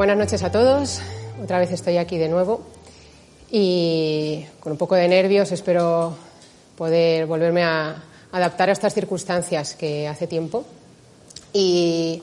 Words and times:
Buenas 0.00 0.16
noches 0.16 0.42
a 0.42 0.50
todos. 0.50 1.02
Otra 1.44 1.58
vez 1.58 1.72
estoy 1.72 1.98
aquí 1.98 2.16
de 2.16 2.30
nuevo 2.30 2.62
y 3.50 4.46
con 4.58 4.72
un 4.72 4.78
poco 4.78 4.94
de 4.94 5.06
nervios 5.06 5.52
espero 5.52 6.16
poder 6.74 7.26
volverme 7.26 7.64
a 7.64 8.02
adaptar 8.32 8.70
a 8.70 8.72
estas 8.72 8.94
circunstancias 8.94 9.74
que 9.74 10.08
hace 10.08 10.26
tiempo. 10.26 10.64
Y 11.52 12.22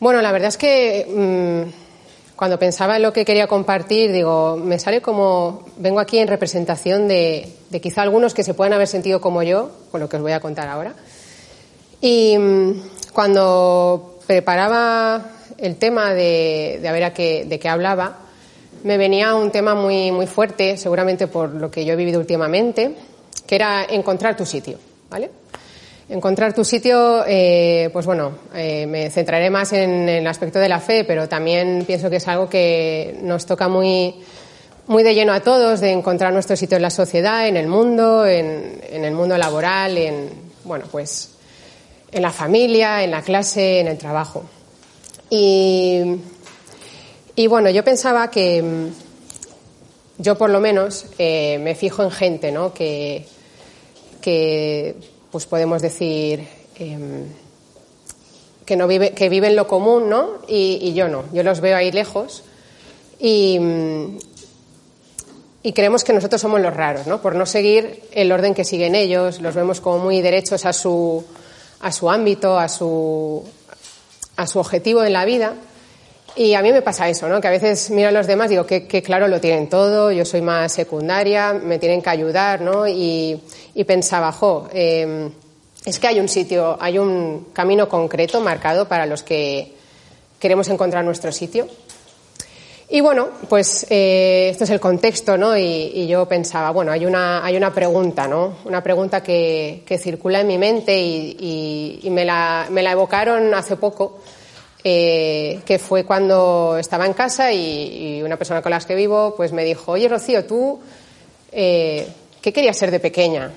bueno, 0.00 0.20
la 0.20 0.32
verdad 0.32 0.48
es 0.48 0.56
que 0.56 1.06
mmm, 1.08 2.34
cuando 2.34 2.58
pensaba 2.58 2.96
en 2.96 3.02
lo 3.02 3.12
que 3.12 3.24
quería 3.24 3.46
compartir, 3.46 4.10
digo, 4.10 4.56
me 4.56 4.80
sale 4.80 5.00
como 5.00 5.66
vengo 5.76 6.00
aquí 6.00 6.18
en 6.18 6.26
representación 6.26 7.06
de, 7.06 7.54
quizá 7.80 8.02
algunos 8.02 8.34
que 8.34 8.42
se 8.42 8.54
puedan 8.54 8.72
haber 8.72 8.88
sentido 8.88 9.20
como 9.20 9.44
yo, 9.44 9.70
con 9.92 10.00
lo 10.00 10.08
que 10.08 10.16
os 10.16 10.22
voy 10.22 10.32
a 10.32 10.40
contar 10.40 10.66
ahora. 10.66 10.94
Y 12.00 12.36
mmm, 12.36 12.82
cuando 13.12 14.18
preparaba 14.26 15.36
el 15.60 15.76
tema 15.76 16.14
de, 16.14 16.78
de 16.80 16.88
a 16.88 16.92
ver 16.92 17.04
a 17.04 17.12
qué, 17.12 17.44
de 17.44 17.58
qué 17.58 17.68
hablaba, 17.68 18.18
me 18.82 18.96
venía 18.96 19.34
un 19.34 19.50
tema 19.50 19.74
muy, 19.74 20.10
muy 20.10 20.26
fuerte, 20.26 20.76
seguramente 20.76 21.26
por 21.26 21.50
lo 21.50 21.70
que 21.70 21.84
yo 21.84 21.92
he 21.92 21.96
vivido 21.96 22.18
últimamente, 22.18 22.94
que 23.46 23.54
era 23.54 23.84
encontrar 23.84 24.36
tu 24.36 24.46
sitio, 24.46 24.78
¿vale? 25.10 25.30
Encontrar 26.08 26.54
tu 26.54 26.64
sitio, 26.64 27.24
eh, 27.26 27.90
pues 27.92 28.06
bueno, 28.06 28.32
eh, 28.54 28.86
me 28.86 29.10
centraré 29.10 29.48
más 29.50 29.72
en, 29.72 30.08
el 30.08 30.26
aspecto 30.26 30.58
de 30.58 30.68
la 30.68 30.80
fe, 30.80 31.04
pero 31.04 31.28
también 31.28 31.84
pienso 31.86 32.10
que 32.10 32.16
es 32.16 32.26
algo 32.26 32.48
que 32.48 33.18
nos 33.22 33.46
toca 33.46 33.68
muy, 33.68 34.16
muy 34.86 35.02
de 35.02 35.14
lleno 35.14 35.32
a 35.32 35.40
todos, 35.40 35.80
de 35.80 35.92
encontrar 35.92 36.32
nuestro 36.32 36.56
sitio 36.56 36.76
en 36.76 36.82
la 36.82 36.90
sociedad, 36.90 37.46
en 37.46 37.56
el 37.56 37.68
mundo, 37.68 38.26
en, 38.26 38.80
en 38.90 39.04
el 39.04 39.14
mundo 39.14 39.38
laboral, 39.38 39.96
en, 39.98 40.30
bueno, 40.64 40.86
pues, 40.90 41.36
en 42.10 42.22
la 42.22 42.32
familia, 42.32 43.04
en 43.04 43.12
la 43.12 43.22
clase, 43.22 43.78
en 43.78 43.86
el 43.86 43.98
trabajo. 43.98 44.44
Y, 45.30 46.18
bueno, 47.46 47.70
yo 47.70 47.84
pensaba 47.84 48.30
que 48.30 48.62
mm, 48.62 48.88
yo 50.18 50.36
por 50.36 50.50
lo 50.50 50.60
menos 50.60 51.06
eh, 51.18 51.58
me 51.58 51.74
fijo 51.74 52.02
en 52.02 52.10
gente, 52.10 52.50
¿no? 52.50 52.74
Que, 52.74 53.26
que 54.20 54.96
pues 55.30 55.46
podemos 55.46 55.80
decir 55.80 56.46
eh, 56.78 57.24
que 58.66 58.76
no 58.76 58.88
vive, 58.88 59.12
que 59.12 59.28
viven 59.28 59.54
lo 59.54 59.66
común, 59.66 60.10
¿no? 60.10 60.38
Y, 60.48 60.78
y, 60.82 60.94
yo 60.94 61.08
no. 61.08 61.24
Yo 61.32 61.42
los 61.42 61.60
veo 61.60 61.76
ahí 61.76 61.92
lejos 61.92 62.42
y, 63.20 63.58
mm, 63.60 64.18
y 65.62 65.72
creemos 65.72 66.04
que 66.04 66.12
nosotros 66.12 66.40
somos 66.40 66.60
los 66.60 66.74
raros, 66.74 67.06
¿no? 67.06 67.20
Por 67.20 67.34
no 67.34 67.44
seguir 67.46 68.02
el 68.12 68.32
orden 68.32 68.54
que 68.54 68.64
siguen 68.64 68.94
ellos, 68.94 69.40
los 69.40 69.54
vemos 69.54 69.80
como 69.80 69.98
muy 69.98 70.22
derechos 70.22 70.64
a 70.64 70.72
su, 70.72 71.22
a 71.80 71.92
su 71.92 72.10
ámbito, 72.10 72.58
a 72.58 72.68
su, 72.68 73.44
a 74.40 74.46
su 74.46 74.58
objetivo 74.58 75.04
en 75.04 75.12
la 75.12 75.24
vida. 75.24 75.54
Y 76.36 76.54
a 76.54 76.62
mí 76.62 76.72
me 76.72 76.80
pasa 76.80 77.08
eso, 77.08 77.28
¿no? 77.28 77.40
Que 77.40 77.48
a 77.48 77.50
veces 77.50 77.90
miro 77.90 78.08
a 78.08 78.12
los 78.12 78.26
demás 78.26 78.46
y 78.46 78.50
digo 78.50 78.64
que, 78.64 79.02
claro 79.02 79.28
lo 79.28 79.40
tienen 79.40 79.68
todo, 79.68 80.12
yo 80.12 80.24
soy 80.24 80.40
más 80.40 80.72
secundaria, 80.72 81.52
me 81.52 81.78
tienen 81.78 82.00
que 82.00 82.08
ayudar, 82.08 82.60
¿no? 82.60 82.86
Y, 82.88 83.40
pensaba, 83.86 84.32
jo, 84.32 84.68
eh, 84.72 85.28
es 85.84 85.98
que 85.98 86.06
hay 86.06 86.20
un 86.20 86.28
sitio, 86.28 86.78
hay 86.80 86.98
un 86.98 87.48
camino 87.52 87.88
concreto 87.88 88.40
marcado 88.40 88.86
para 88.86 89.06
los 89.06 89.22
que 89.22 89.74
queremos 90.38 90.68
encontrar 90.68 91.04
nuestro 91.04 91.32
sitio. 91.32 91.68
Y 92.92 93.00
bueno, 93.02 93.28
pues 93.48 93.86
eh, 93.88 94.48
esto 94.50 94.64
es 94.64 94.70
el 94.70 94.80
contexto, 94.80 95.36
¿no? 95.36 95.56
Y, 95.56 96.08
yo 96.08 96.26
pensaba, 96.26 96.72
bueno, 96.72 96.90
hay 96.90 97.06
una, 97.06 97.44
hay 97.44 97.56
una 97.56 97.72
pregunta, 97.72 98.26
¿no? 98.26 98.56
Una 98.64 98.82
pregunta 98.82 99.22
que, 99.22 99.84
que 99.86 99.96
circula 99.96 100.40
en 100.40 100.48
mi 100.48 100.58
mente 100.58 101.00
y, 101.00 101.36
y, 101.38 102.00
y 102.02 102.10
me, 102.10 102.24
la, 102.24 102.66
me, 102.68 102.82
la, 102.82 102.90
evocaron 102.90 103.54
hace 103.54 103.76
poco, 103.76 104.18
eh, 104.82 105.60
que 105.66 105.78
fue 105.78 106.04
cuando 106.04 106.78
estaba 106.78 107.04
en 107.04 107.12
casa 107.12 107.52
y, 107.52 108.22
una 108.22 108.36
persona 108.36 108.62
con 108.62 108.70
la 108.70 108.80
que 108.80 108.94
vivo, 108.94 109.34
pues 109.36 109.52
me 109.52 109.64
dijo, 109.64 109.92
oye, 109.92 110.08
Rocío, 110.08 110.44
¿tú 110.46 110.80
eh, 111.52 112.06
qué 112.40 112.52
querías 112.52 112.76
ser 112.76 112.90
de 112.90 113.00
pequeña? 113.00 113.50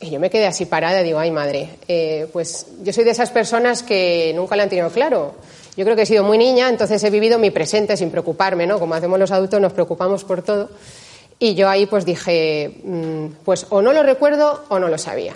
Y 0.00 0.10
yo 0.10 0.20
me 0.20 0.30
quedé 0.30 0.46
así 0.46 0.66
parada 0.66 1.02
digo, 1.02 1.18
ay, 1.18 1.30
madre, 1.30 1.70
eh, 1.86 2.26
pues 2.32 2.66
yo 2.82 2.92
soy 2.92 3.04
de 3.04 3.12
esas 3.12 3.30
personas 3.30 3.82
que 3.82 4.32
nunca 4.34 4.56
le 4.56 4.64
han 4.64 4.68
tenido 4.68 4.90
claro. 4.90 5.34
Yo 5.76 5.84
creo 5.84 5.96
que 5.96 6.02
he 6.02 6.06
sido 6.06 6.24
muy 6.24 6.38
niña, 6.38 6.68
entonces 6.68 7.02
he 7.04 7.10
vivido 7.10 7.38
mi 7.38 7.50
presente 7.50 7.96
sin 7.96 8.10
preocuparme, 8.10 8.66
¿no? 8.66 8.78
Como 8.78 8.94
hacemos 8.94 9.18
los 9.18 9.30
adultos, 9.30 9.60
nos 9.60 9.72
preocupamos 9.72 10.24
por 10.24 10.42
todo. 10.42 10.70
Y 11.38 11.54
yo 11.54 11.68
ahí 11.68 11.86
pues 11.86 12.04
dije, 12.04 12.80
mmm, 12.82 13.26
pues 13.44 13.66
o 13.70 13.80
no 13.80 13.92
lo 13.92 14.02
recuerdo 14.02 14.64
o 14.68 14.78
no 14.78 14.88
lo 14.88 14.98
sabía. 14.98 15.34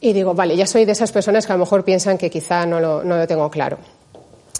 Y 0.00 0.12
digo, 0.12 0.34
vale, 0.34 0.56
ya 0.56 0.66
soy 0.66 0.84
de 0.84 0.92
esas 0.92 1.12
personas 1.12 1.46
que 1.46 1.52
a 1.52 1.56
lo 1.56 1.64
mejor 1.64 1.84
piensan 1.84 2.18
que 2.18 2.30
quizá 2.30 2.66
no 2.66 2.80
lo 2.80 3.26
tengo 3.26 3.50
claro. 3.50 3.78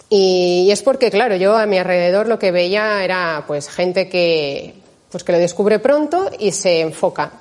Y, 0.09 0.69
es 0.71 0.83
porque, 0.83 1.09
claro, 1.09 1.35
yo 1.35 1.55
a 1.55 1.65
mi 1.65 1.77
alrededor 1.77 2.27
lo 2.27 2.37
que 2.37 2.51
veía 2.51 3.03
era 3.03 3.43
pues 3.47 3.69
gente 3.69 4.07
que, 4.07 4.75
pues, 5.09 5.23
que 5.23 5.31
lo 5.31 5.39
descubre 5.39 5.79
pronto 5.79 6.29
y 6.39 6.51
se 6.51 6.81
enfoca. 6.81 7.31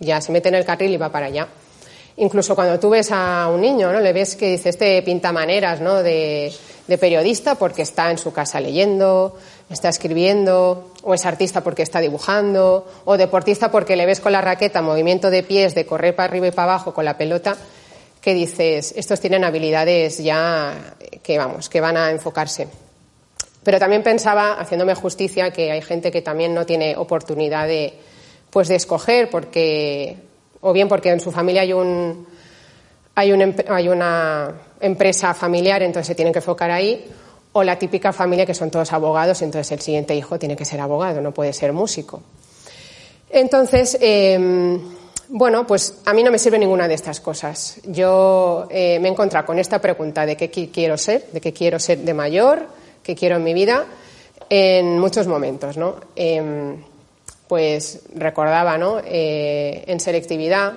Ya 0.00 0.20
se 0.20 0.32
mete 0.32 0.48
en 0.48 0.54
el 0.54 0.64
carril 0.64 0.92
y 0.92 0.96
va 0.96 1.10
para 1.10 1.26
allá. 1.26 1.48
Incluso 2.16 2.54
cuando 2.54 2.78
tú 2.78 2.90
ves 2.90 3.10
a 3.10 3.48
un 3.52 3.60
niño, 3.60 3.92
¿no? 3.92 4.00
Le 4.00 4.12
ves 4.12 4.36
que 4.36 4.52
dice 4.52 4.68
este 4.68 5.02
pinta 5.02 5.32
maneras, 5.32 5.80
¿no? 5.80 6.02
De, 6.02 6.52
de, 6.86 6.98
periodista 6.98 7.56
porque 7.56 7.82
está 7.82 8.10
en 8.10 8.18
su 8.18 8.32
casa 8.32 8.60
leyendo, 8.60 9.36
está 9.68 9.88
escribiendo, 9.88 10.92
o 11.02 11.12
es 11.12 11.26
artista 11.26 11.62
porque 11.62 11.82
está 11.82 11.98
dibujando, 11.98 12.86
o 13.04 13.16
deportista 13.16 13.72
porque 13.72 13.96
le 13.96 14.06
ves 14.06 14.20
con 14.20 14.30
la 14.30 14.40
raqueta 14.40 14.80
movimiento 14.80 15.28
de 15.30 15.42
pies, 15.42 15.74
de 15.74 15.86
correr 15.86 16.14
para 16.14 16.28
arriba 16.28 16.46
y 16.46 16.52
para 16.52 16.74
abajo 16.74 16.94
con 16.94 17.04
la 17.04 17.18
pelota, 17.18 17.56
que 18.24 18.32
dices, 18.32 18.94
estos 18.96 19.20
tienen 19.20 19.44
habilidades 19.44 20.16
ya 20.16 20.96
que 21.22 21.36
vamos, 21.36 21.68
que 21.68 21.78
van 21.78 21.98
a 21.98 22.10
enfocarse. 22.10 22.66
Pero 23.62 23.78
también 23.78 24.02
pensaba, 24.02 24.54
haciéndome 24.54 24.94
justicia, 24.94 25.50
que 25.50 25.70
hay 25.70 25.82
gente 25.82 26.10
que 26.10 26.22
también 26.22 26.54
no 26.54 26.64
tiene 26.64 26.96
oportunidad 26.96 27.68
de, 27.68 27.92
pues, 28.48 28.68
de 28.68 28.76
escoger 28.76 29.28
porque 29.28 30.16
o 30.62 30.72
bien 30.72 30.88
porque 30.88 31.10
en 31.10 31.20
su 31.20 31.30
familia 31.30 31.60
hay, 31.60 31.74
un, 31.74 32.26
hay, 33.14 33.30
un, 33.30 33.54
hay 33.68 33.88
una 33.90 34.54
empresa 34.80 35.34
familiar, 35.34 35.82
entonces 35.82 36.06
se 36.06 36.14
tienen 36.14 36.32
que 36.32 36.38
enfocar 36.38 36.70
ahí, 36.70 37.04
o 37.52 37.62
la 37.62 37.78
típica 37.78 38.10
familia 38.10 38.46
que 38.46 38.54
son 38.54 38.70
todos 38.70 38.90
abogados, 38.94 39.42
entonces 39.42 39.70
el 39.70 39.80
siguiente 39.80 40.14
hijo 40.14 40.38
tiene 40.38 40.56
que 40.56 40.64
ser 40.64 40.80
abogado, 40.80 41.20
no 41.20 41.32
puede 41.34 41.52
ser 41.52 41.74
músico. 41.74 42.22
Entonces, 43.28 43.98
eh, 44.00 44.78
bueno, 45.36 45.66
pues 45.66 45.98
a 46.04 46.12
mí 46.12 46.22
no 46.22 46.30
me 46.30 46.38
sirve 46.38 46.60
ninguna 46.60 46.86
de 46.86 46.94
estas 46.94 47.18
cosas. 47.18 47.80
Yo 47.86 48.68
eh, 48.70 49.00
me 49.00 49.08
he 49.08 49.10
encontrado 49.10 49.44
con 49.44 49.58
esta 49.58 49.80
pregunta 49.80 50.24
de 50.24 50.36
qué 50.36 50.48
quiero 50.48 50.96
ser, 50.96 51.26
de 51.32 51.40
qué 51.40 51.52
quiero 51.52 51.80
ser 51.80 51.98
de 51.98 52.14
mayor, 52.14 52.68
qué 53.02 53.16
quiero 53.16 53.34
en 53.34 53.42
mi 53.42 53.52
vida, 53.52 53.84
en 54.48 54.96
muchos 55.00 55.26
momentos, 55.26 55.76
¿no? 55.76 55.96
Eh, 56.14 56.76
pues 57.48 58.02
recordaba, 58.14 58.78
¿no? 58.78 59.00
Eh, 59.04 59.82
en 59.88 59.98
selectividad 59.98 60.72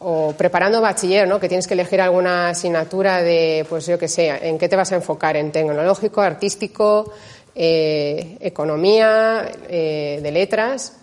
o 0.00 0.34
preparando 0.36 0.82
bachiller, 0.82 1.26
¿no? 1.26 1.40
Que 1.40 1.48
tienes 1.48 1.66
que 1.66 1.72
elegir 1.72 2.02
alguna 2.02 2.50
asignatura 2.50 3.22
de, 3.22 3.64
pues 3.66 3.86
yo 3.86 3.98
qué 3.98 4.08
sé, 4.08 4.28
¿en 4.46 4.58
qué 4.58 4.68
te 4.68 4.76
vas 4.76 4.92
a 4.92 4.96
enfocar? 4.96 5.38
¿En 5.38 5.50
tecnológico, 5.50 6.20
artístico, 6.20 7.14
eh, 7.54 8.36
economía, 8.42 9.50
de 9.66 10.30
letras? 10.30 10.98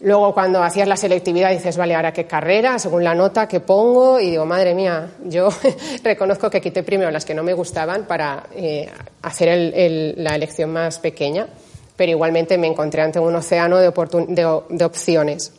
Luego, 0.00 0.34
cuando 0.34 0.62
hacías 0.62 0.86
la 0.86 0.96
selectividad, 0.96 1.50
dices, 1.50 1.76
vale, 1.76 1.94
ahora 1.94 2.12
qué 2.12 2.26
carrera, 2.26 2.78
según 2.78 3.02
la 3.02 3.14
nota 3.14 3.48
que 3.48 3.60
pongo, 3.60 4.20
y 4.20 4.30
digo, 4.30 4.44
madre 4.44 4.74
mía, 4.74 5.10
yo 5.24 5.48
reconozco 6.04 6.50
que 6.50 6.60
quité 6.60 6.82
primero 6.82 7.10
las 7.10 7.24
que 7.24 7.34
no 7.34 7.42
me 7.42 7.54
gustaban 7.54 8.04
para 8.04 8.44
eh, 8.54 8.90
hacer 9.22 9.72
la 10.18 10.34
elección 10.34 10.70
más 10.72 10.98
pequeña 10.98 11.48
pero 11.96 12.12
igualmente 12.12 12.58
me 12.58 12.66
encontré 12.66 13.02
ante 13.02 13.18
un 13.18 13.34
océano 13.34 13.78
de, 13.78 14.84
opciones. 14.84 15.52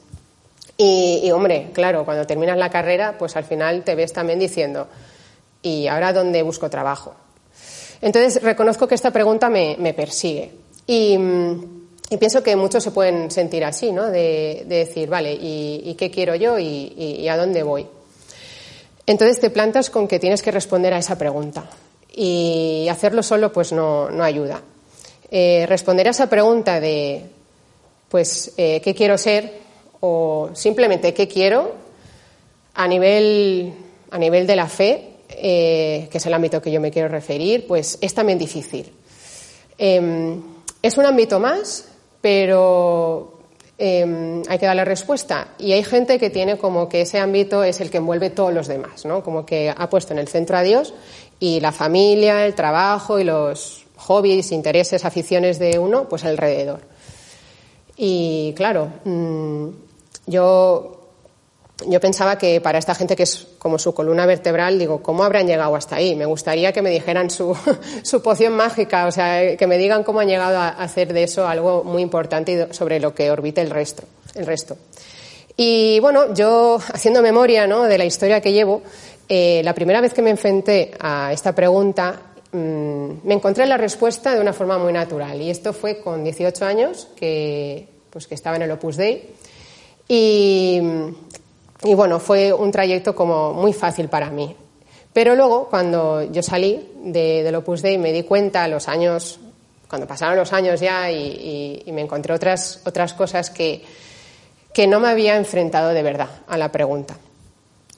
Y, 0.78 1.30
hombre, 1.32 1.72
claro, 1.74 2.06
cuando 2.06 2.28
terminas 2.28 2.58
la 2.58 2.70
carrera, 2.70 3.18
pues 3.18 3.36
al 3.36 3.44
final 3.44 3.84
te 3.84 3.96
ves 3.96 4.14
también 4.14 4.38
diciendo, 4.38 4.88
¿y 5.64 5.88
ahora 5.88 6.14
dónde 6.14 6.44
busco 6.44 6.70
trabajo? 6.70 7.16
Entonces, 8.02 8.44
reconozco 8.44 8.88
que 8.88 8.94
esta 8.94 9.10
pregunta 9.10 9.50
me, 9.50 9.76
me 9.80 9.96
persigue. 9.96 10.52
Y, 10.86 11.18
y 12.10 12.18
pienso 12.18 12.42
que 12.42 12.56
muchos 12.56 12.84
se 12.84 12.92
pueden 12.92 13.30
sentir 13.32 13.66
así, 13.66 13.92
¿no? 13.92 14.08
De, 14.08 14.64
decir, 14.66 15.10
vale, 15.10 15.34
¿y, 15.34 15.94
qué 15.96 16.10
quiero 16.10 16.36
yo 16.36 16.58
y, 16.58 17.28
a 17.28 17.36
dónde 17.36 17.64
voy? 17.64 17.86
Entonces 19.06 19.40
te 19.40 19.50
plantas 19.50 19.90
con 19.90 20.08
que 20.08 20.20
tienes 20.20 20.42
que 20.42 20.52
responder 20.52 20.94
a 20.94 21.00
esa 21.00 21.18
pregunta. 21.18 21.70
Y 22.14 22.88
hacerlo 22.90 23.24
solo, 23.24 23.52
pues 23.52 23.74
no, 23.74 24.08
ayuda. 24.22 24.62
Eh, 25.30 25.66
responder 25.68 26.08
a 26.08 26.12
esa 26.12 26.30
pregunta 26.30 26.80
de, 26.80 27.26
pues, 28.10 28.54
eh, 28.58 28.82
¿qué 28.82 28.96
quiero 28.96 29.18
ser? 29.18 29.60
O 30.00 30.50
simplemente, 30.54 31.14
¿qué 31.14 31.28
quiero? 31.28 31.76
A 32.74 32.88
nivel, 32.88 33.74
a 34.12 34.18
nivel 34.18 34.48
de 34.48 34.56
la 34.56 34.68
fe, 34.68 35.10
eh, 35.30 36.08
que 36.10 36.18
es 36.20 36.26
el 36.26 36.34
ámbito 36.34 36.62
que 36.62 36.72
yo 36.72 36.80
me 36.80 36.92
quiero 36.92 37.10
referir, 37.10 37.68
pues 37.68 37.98
es 38.00 38.14
también 38.14 38.40
difícil. 38.40 38.94
Em, 39.78 40.42
es 40.82 40.98
un 40.98 41.06
ámbito 41.06 41.40
más, 41.40 41.86
pero 42.22 43.40
em, 43.78 44.44
hay 44.48 44.58
que 44.58 44.66
darle 44.66 44.86
respuesta. 44.86 45.50
Y 45.58 45.74
hay 45.74 45.84
gente 45.84 46.20
que 46.20 46.30
tiene 46.30 46.58
como 46.58 46.90
que 46.90 47.02
ese 47.02 47.20
ámbito 47.20 47.64
es 47.64 47.82
el 47.82 47.90
que 47.90 47.98
envuelve 47.98 48.30
todos 48.30 48.54
los 48.54 48.68
demás, 48.68 49.06
¿no? 49.06 49.24
Como 49.24 49.46
que 49.46 49.74
ha 49.76 49.90
puesto 49.90 50.14
en 50.14 50.20
el 50.20 50.28
centro 50.28 50.58
a 50.58 50.64
Dios 50.64 50.94
y 51.40 51.60
la 51.60 51.72
familia, 51.72 52.46
el 52.46 52.56
trabajo 52.56 53.20
y 53.20 53.24
los 53.24 53.86
hobbies, 53.98 54.52
intereses, 54.52 55.06
aficiones 55.06 55.60
de 55.60 55.80
uno, 55.80 56.08
pues 56.08 56.24
alrededor. 56.26 56.82
Y 57.98 58.54
claro, 58.56 58.92
mm, 59.04 59.70
yo 60.28 60.97
yo 61.86 62.00
pensaba 62.00 62.38
que 62.38 62.60
para 62.60 62.80
esta 62.80 62.96
gente 62.96 63.16
que 63.16 63.24
es 63.24 63.48
como 63.60 63.78
su 63.78 63.94
columna 63.94 64.26
vertebral, 64.26 64.80
digo, 64.80 65.04
¿cómo 65.04 65.24
habrán 65.24 65.46
llegado 65.46 65.76
hasta 65.76 65.98
ahí? 65.98 66.16
Me 66.16 66.26
gustaría 66.26 66.72
que 66.72 66.82
me 66.82 66.90
dijeran 66.90 67.30
su, 67.30 67.56
su 68.04 68.22
poción 68.22 68.54
mágica, 68.54 69.06
o 69.06 69.12
sea, 69.12 69.56
que 69.56 69.68
me 69.68 69.78
digan 69.78 70.04
cómo 70.04 70.20
han 70.20 70.28
llegado 70.28 70.58
a 70.58 70.70
hacer 70.70 71.14
de 71.14 71.24
eso 71.24 71.48
algo 71.48 71.84
muy 71.84 72.02
importante 72.02 72.74
sobre 72.74 73.00
lo 73.00 73.14
que 73.14 73.30
orbita 73.30 73.62
el 73.62 73.70
resto. 73.70 74.04
El 74.34 74.46
resto. 74.46 74.78
Y 75.56 76.00
bueno, 76.00 76.34
yo 76.34 76.80
haciendo 76.94 77.22
memoria 77.22 77.68
¿no? 77.68 77.84
de 77.84 77.98
la 77.98 78.06
historia 78.06 78.42
que 78.42 78.54
llevo, 78.54 78.82
eh, 79.30 79.62
la 79.64 79.74
primera 79.74 80.02
vez 80.02 80.14
que 80.14 80.22
me 80.22 80.30
enfrenté 80.30 80.92
a 81.00 81.32
esta 81.34 81.54
pregunta, 81.54 82.22
mm, 82.52 83.10
me 83.24 83.34
encontré 83.34 83.66
la 83.66 83.78
respuesta 83.78 84.34
de 84.34 84.42
una 84.42 84.54
forma 84.54 84.78
muy 84.78 84.94
natural. 84.94 85.42
Y 85.42 85.50
esto 85.50 85.74
fue 85.74 86.00
con 86.00 86.24
18 86.24 86.66
años, 86.66 87.08
que, 87.16 87.88
pues, 88.10 88.28
que 88.28 88.36
estaba 88.36 88.56
en 88.56 88.64
el 88.64 88.72
Opus 88.72 88.98
Dei. 88.98 89.30
Y 90.08 90.80
y 91.84 91.94
bueno, 91.94 92.20
fue 92.20 92.52
un 92.54 92.72
trayecto 92.72 93.16
como 93.16 93.54
muy 93.54 93.74
fácil 93.74 94.10
para 94.10 94.30
mí. 94.30 94.56
Pero 95.14 95.36
luego, 95.36 95.68
cuando 95.68 96.24
yo 96.32 96.44
salí 96.44 96.92
de, 97.04 97.44
del 97.44 97.56
Opus 97.56 97.82
Dei, 97.82 97.98
me 97.98 98.12
di 98.12 98.24
cuenta 98.24 98.68
los 98.68 98.88
años, 98.88 99.40
cuando 99.88 100.08
pasaron 100.08 100.38
los 100.38 100.54
años 100.54 100.80
ya 100.80 101.12
y, 101.12 101.84
me 101.92 102.02
encontré 102.02 102.34
otras, 102.34 102.82
otras 102.86 103.14
cosas 103.14 103.50
que, 103.50 103.84
que 104.74 104.88
no 104.88 105.00
me 105.00 105.10
había 105.10 105.36
enfrentado 105.36 105.90
de 105.90 106.04
verdad 106.04 106.30
a 106.48 106.58
la 106.58 106.72
pregunta. 106.72 107.18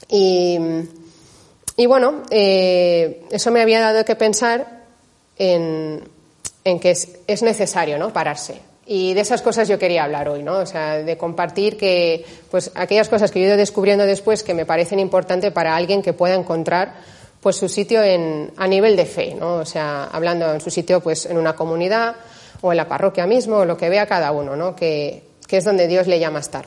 Y, 0.08 0.58
y 1.76 1.86
bueno, 1.86 2.24
eh, 2.30 3.26
eso 3.32 3.52
me 3.52 3.62
había 3.62 3.82
dado 3.82 4.06
que 4.06 4.16
pensar 4.16 4.84
en, 5.38 6.04
en 6.64 6.80
que 6.80 6.92
es, 6.92 7.20
es 7.28 7.42
necesario 7.44 7.98
¿no? 7.98 8.14
pararse, 8.14 8.62
y 8.92 9.14
de 9.14 9.22
esas 9.22 9.44
cosas 9.44 9.68
yo 9.68 9.78
quería 9.78 10.04
hablar 10.04 10.30
hoy, 10.30 10.42
¿no? 10.42 10.58
O 10.58 10.66
sea, 10.66 10.98
de 10.98 11.16
compartir 11.16 11.78
que, 11.78 12.26
pues, 12.50 12.72
aquellas 12.74 13.08
cosas 13.08 13.30
que 13.30 13.40
yo 13.40 13.46
he 13.46 13.48
ido 13.50 13.56
descubriendo 13.56 14.04
después 14.04 14.42
que 14.42 14.56
me 14.56 14.66
parecen 14.66 14.98
importantes 14.98 15.54
para 15.54 15.76
alguien 15.76 16.02
que 16.02 16.14
pueda 16.14 16.34
encontrar, 16.34 16.96
pues, 17.40 17.56
su 17.56 17.70
sitio 17.70 18.02
en, 18.02 18.52
a 18.58 18.68
nivel 18.68 18.96
de 18.96 19.06
fe, 19.06 19.36
¿no? 19.36 19.58
O 19.58 19.66
sea, 19.66 20.06
hablando 20.06 20.52
en 20.52 20.60
su 20.60 20.72
sitio, 20.72 21.02
pues, 21.02 21.28
en 21.28 21.38
una 21.38 21.56
comunidad 21.56 22.16
o 22.62 22.72
en 22.72 22.78
la 22.78 22.88
parroquia 22.88 23.28
mismo, 23.28 23.58
o 23.58 23.66
lo 23.66 23.78
que 23.78 23.90
vea 23.90 24.08
cada 24.08 24.32
uno, 24.32 24.56
¿no? 24.56 24.76
Que, 24.76 25.22
que 25.46 25.58
es 25.58 25.64
donde 25.64 25.88
Dios 25.88 26.08
le 26.08 26.20
llama 26.20 26.40
a 26.40 26.42
estar. 26.42 26.66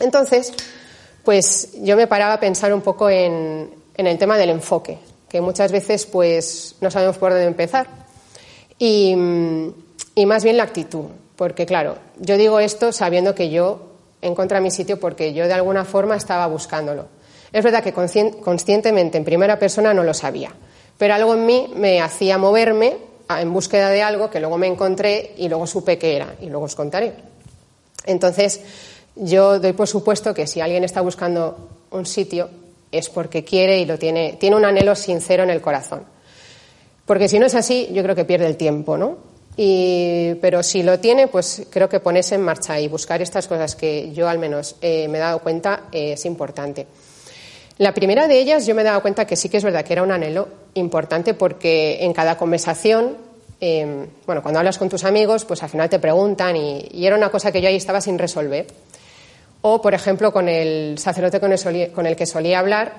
Entonces, 0.00 0.50
pues, 1.24 1.72
yo 1.82 1.94
me 1.98 2.06
paraba 2.06 2.32
a 2.32 2.40
pensar 2.40 2.72
un 2.72 2.80
poco 2.80 3.10
en, 3.10 3.68
en 3.94 4.06
el 4.06 4.16
tema 4.16 4.38
del 4.38 4.48
enfoque, 4.48 4.98
que 5.28 5.42
muchas 5.42 5.70
veces, 5.72 6.06
pues, 6.06 6.76
no 6.80 6.90
sabemos 6.90 7.18
por 7.18 7.32
dónde 7.32 7.48
empezar. 7.48 7.86
Y, 8.78 9.14
y 10.14 10.24
más 10.24 10.42
bien 10.42 10.56
la 10.56 10.62
actitud. 10.62 11.04
Porque, 11.36 11.66
claro, 11.66 11.96
yo 12.18 12.36
digo 12.36 12.60
esto 12.60 12.92
sabiendo 12.92 13.34
que 13.34 13.50
yo 13.50 13.94
encontré 14.22 14.60
mi 14.60 14.70
sitio 14.70 14.98
porque 14.98 15.32
yo 15.34 15.46
de 15.46 15.52
alguna 15.52 15.84
forma 15.84 16.16
estaba 16.16 16.46
buscándolo. 16.46 17.06
Es 17.52 17.62
verdad 17.62 17.82
que 17.82 17.92
conscientemente 17.92 19.18
en 19.18 19.24
primera 19.24 19.58
persona 19.58 19.94
no 19.94 20.02
lo 20.02 20.14
sabía, 20.14 20.52
pero 20.98 21.14
algo 21.14 21.34
en 21.34 21.46
mí 21.46 21.72
me 21.76 22.00
hacía 22.00 22.38
moverme 22.38 22.96
en 23.28 23.52
búsqueda 23.52 23.90
de 23.90 24.02
algo 24.02 24.30
que 24.30 24.40
luego 24.40 24.58
me 24.58 24.66
encontré 24.66 25.34
y 25.36 25.48
luego 25.48 25.66
supe 25.66 25.98
que 25.98 26.16
era 26.16 26.34
y 26.40 26.46
luego 26.46 26.64
os 26.64 26.74
contaré. 26.74 27.12
Entonces, 28.06 28.60
yo 29.14 29.60
doy 29.60 29.72
por 29.72 29.86
supuesto 29.86 30.34
que 30.34 30.46
si 30.46 30.60
alguien 30.60 30.84
está 30.84 31.00
buscando 31.00 31.68
un 31.90 32.06
sitio 32.06 32.50
es 32.90 33.08
porque 33.08 33.44
quiere 33.44 33.78
y 33.78 33.84
lo 33.84 33.98
tiene, 33.98 34.36
tiene 34.38 34.56
un 34.56 34.64
anhelo 34.64 34.94
sincero 34.94 35.42
en 35.42 35.50
el 35.50 35.60
corazón. 35.60 36.02
Porque 37.06 37.28
si 37.28 37.38
no 37.38 37.46
es 37.46 37.54
así, 37.54 37.88
yo 37.92 38.02
creo 38.02 38.14
que 38.14 38.24
pierde 38.24 38.46
el 38.46 38.56
tiempo, 38.56 38.96
¿no? 38.96 39.33
Pero 39.56 40.62
si 40.62 40.82
lo 40.82 40.98
tiene, 40.98 41.28
pues 41.28 41.66
creo 41.70 41.88
que 41.88 42.00
ponerse 42.00 42.34
en 42.34 42.42
marcha 42.42 42.80
y 42.80 42.88
buscar 42.88 43.22
estas 43.22 43.46
cosas 43.46 43.76
que 43.76 44.12
yo 44.12 44.28
al 44.28 44.38
menos 44.38 44.76
eh, 44.80 45.06
me 45.08 45.18
he 45.18 45.20
dado 45.20 45.38
cuenta 45.40 45.84
eh, 45.92 46.12
es 46.12 46.24
importante. 46.24 46.86
La 47.78 47.94
primera 47.94 48.26
de 48.26 48.38
ellas 48.38 48.66
yo 48.66 48.74
me 48.74 48.82
he 48.82 48.84
dado 48.84 49.02
cuenta 49.02 49.26
que 49.26 49.36
sí 49.36 49.48
que 49.48 49.58
es 49.58 49.64
verdad 49.64 49.84
que 49.84 49.92
era 49.92 50.02
un 50.02 50.12
anhelo 50.12 50.48
importante 50.74 51.34
porque 51.34 52.04
en 52.04 52.12
cada 52.12 52.36
conversación, 52.36 53.16
em, 53.60 54.06
bueno, 54.26 54.42
cuando 54.42 54.58
hablas 54.58 54.78
con 54.78 54.88
tus 54.88 55.04
amigos, 55.04 55.44
pues 55.44 55.62
al 55.62 55.68
final 55.68 55.88
te 55.88 55.98
preguntan 55.98 56.56
y, 56.56 57.06
era 57.06 57.16
una 57.16 57.30
cosa 57.30 57.52
que 57.52 57.60
yo 57.60 57.68
ahí 57.68 57.76
estaba 57.76 58.00
sin 58.00 58.18
resolver. 58.18 58.66
O, 59.62 59.80
por 59.80 59.94
ejemplo, 59.94 60.32
con 60.32 60.48
el 60.48 60.98
sacerdote 60.98 61.40
con 61.40 61.52
el, 61.52 61.92
con 61.92 62.06
el 62.06 62.16
que 62.16 62.26
solía 62.26 62.58
hablar, 62.58 62.92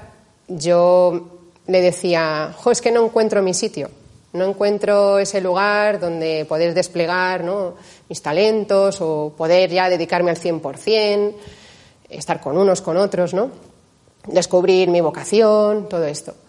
yo 0.47 1.39
le 1.67 1.81
decía, 1.81 2.53
jo, 2.57 2.71
es 2.71 2.81
que 2.81 2.91
no 2.91 3.05
encuentro 3.05 3.41
mi 3.41 3.53
sitio 3.53 3.89
no 4.35 4.45
encuentro 4.45 5.19
ese 5.19 5.41
lugar 5.41 5.99
donde 5.99 6.45
poder 6.45 6.73
desplegar 6.73 7.43
mis 8.07 8.21
talentos 8.21 8.99
o 9.01 9.33
poder 9.35 9.69
ya 9.69 9.89
dedicarme 9.89 10.31
al 10.31 10.37
100%, 10.37 11.33
estar 12.09 12.39
con 12.39 12.57
unos, 12.57 12.81
con 12.81 12.97
otros, 12.97 13.33
¿no? 13.33 13.51
descubrir 14.27 14.89
mi 14.89 15.01
vocación, 15.01 15.87
todo 15.89 16.05
esto. 16.05 16.33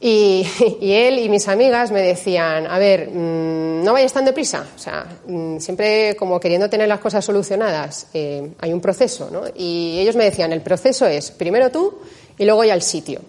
Y, 0.00 0.46
él 0.80 1.18
y 1.18 1.28
mis 1.28 1.48
amigas 1.48 1.90
me 1.90 2.00
decían, 2.00 2.68
a 2.68 2.78
ver, 2.78 3.10
mm, 3.10 3.82
no 3.82 3.92
vayas 3.92 4.12
tan 4.12 4.24
deprisa, 4.24 4.64
o 4.76 4.78
sea, 4.78 5.04
mm, 5.26 5.58
siempre 5.58 6.14
como 6.14 6.38
queriendo 6.38 6.70
tener 6.70 6.86
las 6.86 7.00
cosas 7.00 7.24
solucionadas, 7.24 8.06
eh, 8.14 8.48
hay 8.60 8.72
un 8.72 8.80
proceso, 8.80 9.28
¿no? 9.32 9.42
Y 9.56 9.98
ellos 9.98 10.14
me 10.14 10.22
decían, 10.22 10.52
el 10.52 10.60
proceso 10.60 11.04
es 11.04 11.32
primero 11.32 11.72
tú 11.72 11.98
y 12.38 12.44
luego 12.44 12.62
ya 12.62 12.74
el 12.74 12.82
sitio. 12.82 13.20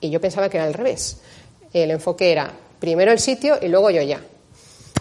Y 0.00 0.08
yo 0.08 0.18
pensaba 0.18 0.48
que 0.48 0.56
era 0.56 0.66
al 0.66 0.72
revés. 0.72 1.18
El 1.74 1.90
enfoque 1.90 2.32
era 2.32 2.54
primero 2.78 3.12
el 3.12 3.18
sitio 3.18 3.58
y 3.60 3.68
luego 3.68 3.90
yo 3.90 4.02
ya, 4.02 4.20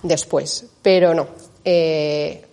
después. 0.03 0.65
Pero 0.81 1.13
no. 1.13 1.27
Eh, 1.63 2.43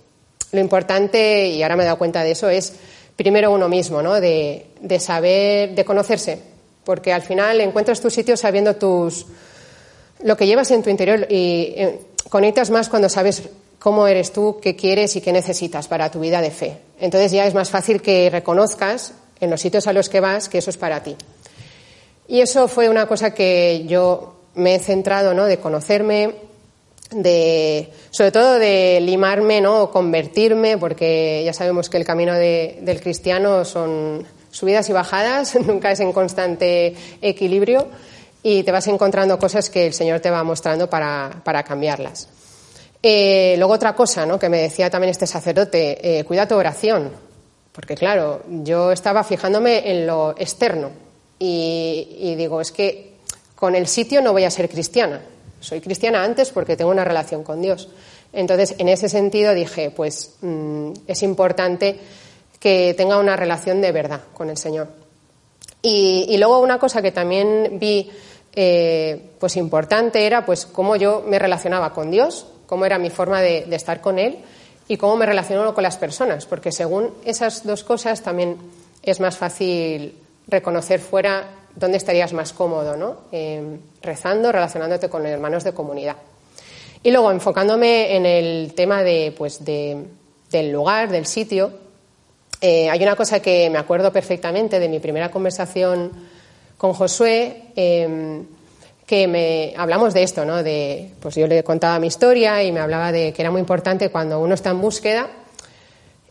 lo 0.52 0.60
importante, 0.60 1.48
y 1.48 1.62
ahora 1.62 1.76
me 1.76 1.82
he 1.82 1.86
dado 1.86 1.98
cuenta 1.98 2.22
de 2.22 2.30
eso, 2.30 2.48
es 2.48 2.74
primero 3.16 3.50
uno 3.50 3.68
mismo, 3.68 4.02
¿no? 4.02 4.20
De, 4.20 4.66
saber, 4.98 5.74
de 5.74 5.84
conocerse. 5.84 6.38
Porque 6.84 7.12
al 7.12 7.22
final 7.22 7.60
encuentras 7.60 8.00
tu 8.00 8.10
sitio 8.10 8.36
sabiendo 8.36 8.76
tus, 8.76 9.26
lo 10.22 10.36
que 10.36 10.46
llevas 10.46 10.70
en 10.70 10.82
tu 10.82 10.90
interior 10.90 11.26
y 11.30 11.74
eh, 11.76 12.00
conectas 12.28 12.70
más 12.70 12.88
cuando 12.88 13.08
sabes 13.08 13.42
cómo 13.78 14.06
eres 14.06 14.32
tú, 14.32 14.58
qué 14.62 14.76
quieres 14.76 15.16
y 15.16 15.20
qué 15.20 15.32
necesitas 15.32 15.88
para 15.88 16.10
tu 16.10 16.20
vida 16.20 16.40
de 16.40 16.50
fe. 16.50 16.78
Entonces 17.00 17.32
ya 17.32 17.46
es 17.46 17.54
más 17.54 17.70
fácil 17.70 18.00
que 18.00 18.30
reconozcas 18.30 19.12
en 19.40 19.50
los 19.50 19.60
sitios 19.60 19.86
a 19.86 19.92
los 19.92 20.08
que 20.08 20.20
vas 20.20 20.48
que 20.48 20.58
eso 20.58 20.70
es 20.70 20.76
para 20.76 21.02
ti. 21.02 21.16
Y 22.26 22.40
eso 22.40 22.68
fue 22.68 22.88
una 22.88 23.06
cosa 23.06 23.34
que 23.34 23.84
yo 23.86 24.33
me 24.54 24.76
he 24.76 24.78
centrado, 24.78 25.34
¿no? 25.34 25.46
De 25.46 25.58
conocerme, 25.58 26.34
de, 27.10 27.90
sobre 28.10 28.32
todo 28.32 28.58
de 28.58 29.00
limarme, 29.00 29.60
¿no? 29.60 29.82
O 29.82 29.90
convertirme, 29.90 30.78
porque 30.78 31.42
ya 31.44 31.52
sabemos 31.52 31.88
que 31.88 31.96
el 31.96 32.04
camino 32.04 32.34
del 32.34 33.00
cristiano 33.00 33.64
son 33.64 34.26
subidas 34.50 34.88
y 34.88 34.92
bajadas, 34.92 35.56
nunca 35.66 35.90
es 35.90 36.00
en 36.00 36.12
constante 36.12 36.94
equilibrio 37.20 37.88
y 38.42 38.62
te 38.62 38.72
vas 38.72 38.86
encontrando 38.88 39.38
cosas 39.38 39.70
que 39.70 39.86
el 39.86 39.94
Señor 39.94 40.20
te 40.20 40.30
va 40.30 40.44
mostrando 40.44 40.88
para, 40.88 41.40
para 41.44 41.62
cambiarlas. 41.62 42.28
Eh, 43.02 43.54
luego 43.58 43.74
otra 43.74 43.94
cosa, 43.94 44.24
¿no? 44.24 44.38
Que 44.38 44.48
me 44.48 44.60
decía 44.62 44.90
también 44.90 45.10
este 45.10 45.26
sacerdote, 45.26 46.18
eh, 46.18 46.24
cuida 46.24 46.48
tu 46.48 46.54
oración, 46.54 47.10
porque 47.72 47.94
claro, 47.94 48.42
yo 48.48 48.92
estaba 48.92 49.24
fijándome 49.24 49.90
en 49.90 50.06
lo 50.06 50.34
externo 50.38 50.90
y 51.38 52.34
digo, 52.36 52.60
es 52.62 52.72
que 52.72 53.13
con 53.54 53.74
el 53.74 53.86
sitio 53.86 54.20
no 54.20 54.32
voy 54.32 54.44
a 54.44 54.50
ser 54.50 54.68
cristiana. 54.68 55.20
Soy 55.60 55.80
cristiana 55.80 56.22
antes 56.22 56.50
porque 56.50 56.76
tengo 56.76 56.90
una 56.90 57.04
relación 57.04 57.42
con 57.42 57.62
Dios. 57.62 57.88
Entonces, 58.32 58.74
en 58.78 58.88
ese 58.88 59.08
sentido 59.08 59.54
dije, 59.54 59.90
pues 59.90 60.34
mm, 60.42 60.92
es 61.06 61.22
importante 61.22 61.98
que 62.58 62.94
tenga 62.96 63.18
una 63.18 63.36
relación 63.36 63.80
de 63.80 63.92
verdad 63.92 64.20
con 64.34 64.50
el 64.50 64.56
Señor. 64.56 64.88
Y, 65.86 66.34
luego 66.38 66.60
una 66.60 66.78
cosa 66.78 67.02
que 67.02 67.12
también 67.12 67.78
vi 67.78 68.10
eh, 68.54 69.32
pues 69.38 69.56
importante 69.56 70.26
era 70.26 70.46
pues 70.46 70.64
cómo 70.64 70.96
yo 70.96 71.22
me 71.26 71.38
relacionaba 71.38 71.92
con 71.92 72.10
Dios, 72.10 72.46
cómo 72.66 72.86
era 72.86 72.98
mi 72.98 73.10
forma 73.10 73.42
de, 73.42 73.66
estar 73.74 74.00
con 74.00 74.18
Él 74.18 74.38
y 74.88 74.96
cómo 74.96 75.16
me 75.16 75.26
relaciono 75.26 75.74
con 75.74 75.82
las 75.82 75.98
personas, 75.98 76.46
porque 76.46 76.72
según 76.72 77.10
esas 77.26 77.64
dos 77.64 77.84
cosas 77.84 78.22
también 78.22 78.56
es 79.02 79.20
más 79.20 79.36
fácil 79.36 80.14
reconocer 80.48 81.00
fuera 81.00 81.50
dónde 81.76 81.96
estarías 81.96 82.32
más 82.32 82.52
cómodo, 82.52 82.96
¿no? 82.96 83.16
Eh, 83.32 83.78
rezando, 84.02 84.52
relacionándote 84.52 85.08
con 85.08 85.26
hermanos 85.26 85.64
de 85.64 85.72
comunidad. 85.72 86.16
Y 87.02 87.10
luego 87.10 87.30
enfocándome 87.30 88.16
en 88.16 88.24
el 88.24 88.72
tema 88.74 89.02
de, 89.02 89.34
pues, 89.36 89.64
del 89.64 90.72
lugar, 90.72 91.10
del 91.10 91.26
sitio, 91.26 91.72
eh, 92.60 92.88
hay 92.88 93.02
una 93.02 93.14
cosa 93.14 93.40
que 93.40 93.68
me 93.68 93.78
acuerdo 93.78 94.10
perfectamente 94.10 94.80
de 94.80 94.88
mi 94.88 95.00
primera 95.00 95.30
conversación 95.30 96.10
con 96.78 96.94
Josué, 96.94 97.64
em, 97.76 98.46
que 99.06 99.26
me 99.28 99.74
hablamos 99.76 100.14
de 100.14 100.22
esto, 100.22 100.46
¿no? 100.46 100.62
De, 100.62 101.10
pues 101.20 101.34
yo 101.34 101.46
le 101.46 101.62
contaba 101.62 101.98
mi 101.98 102.06
historia 102.06 102.62
y 102.62 102.72
me 102.72 102.80
hablaba 102.80 103.12
de 103.12 103.34
que 103.34 103.42
era 103.42 103.50
muy 103.50 103.60
importante 103.60 104.08
cuando 104.08 104.40
uno 104.40 104.54
está 104.54 104.70
en 104.70 104.80
búsqueda 104.80 105.28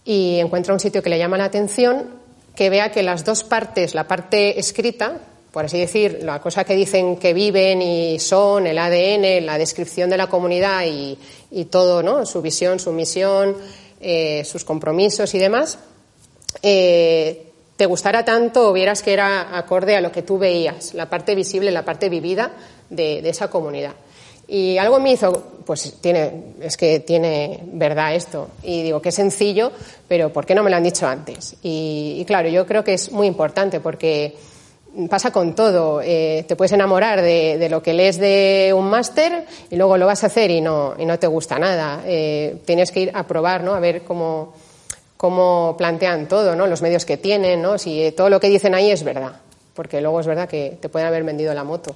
y 0.03 0.39
encuentra 0.39 0.73
un 0.73 0.79
sitio 0.79 1.03
que 1.03 1.09
le 1.09 1.19
llama 1.19 1.37
la 1.37 1.45
atención, 1.45 2.15
que 2.55 2.71
vea 2.71 2.91
que 2.91 3.03
las 3.03 3.25
dos 3.25 3.43
partes, 3.43 3.93
la 3.93 4.07
parte 4.07 4.59
escrita, 4.59 5.19
por 5.53 5.65
así 5.65 5.77
decir, 5.77 6.21
la 6.23 6.41
cosa 6.41 6.63
que 6.63 6.75
dicen 6.75 7.17
que 7.17 7.31
viven 7.31 7.79
y 7.79 8.17
son, 8.17 8.65
el 8.65 8.79
ADN, 8.79 9.45
la 9.45 9.59
descripción 9.59 10.09
de 10.09 10.17
la 10.17 10.25
comunidad 10.25 10.83
y, 10.87 11.65
todo, 11.65 12.01
¿no? 12.01 12.25
Su 12.25 12.41
visión, 12.41 12.79
su 12.79 12.91
misión, 12.91 13.55
eh, 14.01 14.43
sus 14.45 14.65
compromisos 14.65 15.31
y 15.35 15.37
demás, 15.37 15.77
eh, 16.63 17.51
te 17.77 17.85
gustara 17.85 18.25
tanto 18.25 18.67
o 18.69 18.73
vieras 18.73 19.03
que 19.03 19.13
era 19.13 19.55
acorde 19.55 19.95
a 19.95 20.01
lo 20.01 20.11
que 20.11 20.23
tú 20.23 20.39
veías, 20.39 20.95
la 20.95 21.07
parte 21.07 21.35
visible, 21.35 21.69
la 21.69 21.85
parte 21.85 22.09
vivida 22.09 22.51
de, 22.89 23.19
esa 23.29 23.51
comunidad. 23.51 23.93
Y 24.47 24.79
algo 24.79 24.99
me 24.99 25.11
hizo, 25.11 25.59
pues 25.67 25.97
tiene, 26.01 26.55
es 26.61 26.77
que 26.77 27.01
tiene 27.01 27.59
verdad 27.73 28.15
esto. 28.15 28.49
Y 28.63 28.81
digo, 28.81 29.03
qué 29.03 29.11
sencillo, 29.11 29.71
pero 30.07 30.33
¿por 30.33 30.47
qué 30.47 30.55
no 30.55 30.63
me 30.63 30.71
lo 30.71 30.77
han 30.77 30.83
dicho 30.83 31.07
antes? 31.07 31.57
Y, 31.61 32.23
claro, 32.25 32.49
yo 32.49 32.65
creo 32.65 32.83
que 32.83 32.95
es 32.95 33.11
muy 33.11 33.27
importante 33.27 33.79
porque 33.79 34.35
pasa 35.09 35.31
con 35.31 35.55
todo. 35.55 36.01
Eh, 36.01 36.45
te 36.47 36.55
puedes 36.55 36.71
enamorar 36.71 37.21
de, 37.21 37.67
lo 37.69 37.81
que 37.81 37.93
lees 37.93 38.17
de 38.19 38.73
un 38.75 38.89
máster 38.89 39.45
y 39.69 39.75
luego 39.75 39.97
lo 39.97 40.05
vas 40.05 40.23
a 40.23 40.27
hacer 40.27 40.51
y 40.51 40.61
no, 40.61 40.95
y 40.97 41.05
no 41.05 41.17
te 41.19 41.27
gusta 41.27 41.59
nada. 41.59 42.01
Eh, 42.05 42.57
tienes 42.65 42.91
que 42.91 43.01
ir 43.01 43.11
a 43.13 43.25
probar, 43.25 43.63
¿no? 43.63 43.73
A 43.73 43.79
ver 43.79 44.03
cómo, 44.03 44.53
cómo 45.17 45.75
plantean 45.77 46.27
todo, 46.27 46.55
¿no? 46.55 46.67
los 46.67 46.81
medios 46.81 47.05
que 47.05 47.15
tienen, 47.15 47.61
¿no? 47.61 47.77
si 47.77 48.11
todo 48.11 48.29
lo 48.29 48.41
que 48.41 48.49
dicen 48.49 48.75
ahí 48.75 48.91
es 48.91 49.03
verdad, 49.03 49.31
porque 49.73 50.01
luego 50.01 50.19
es 50.19 50.27
verdad 50.27 50.49
que 50.49 50.77
te 50.81 50.89
pueden 50.89 51.07
haber 51.07 51.23
vendido 51.23 51.53
la 51.53 51.63
moto. 51.63 51.95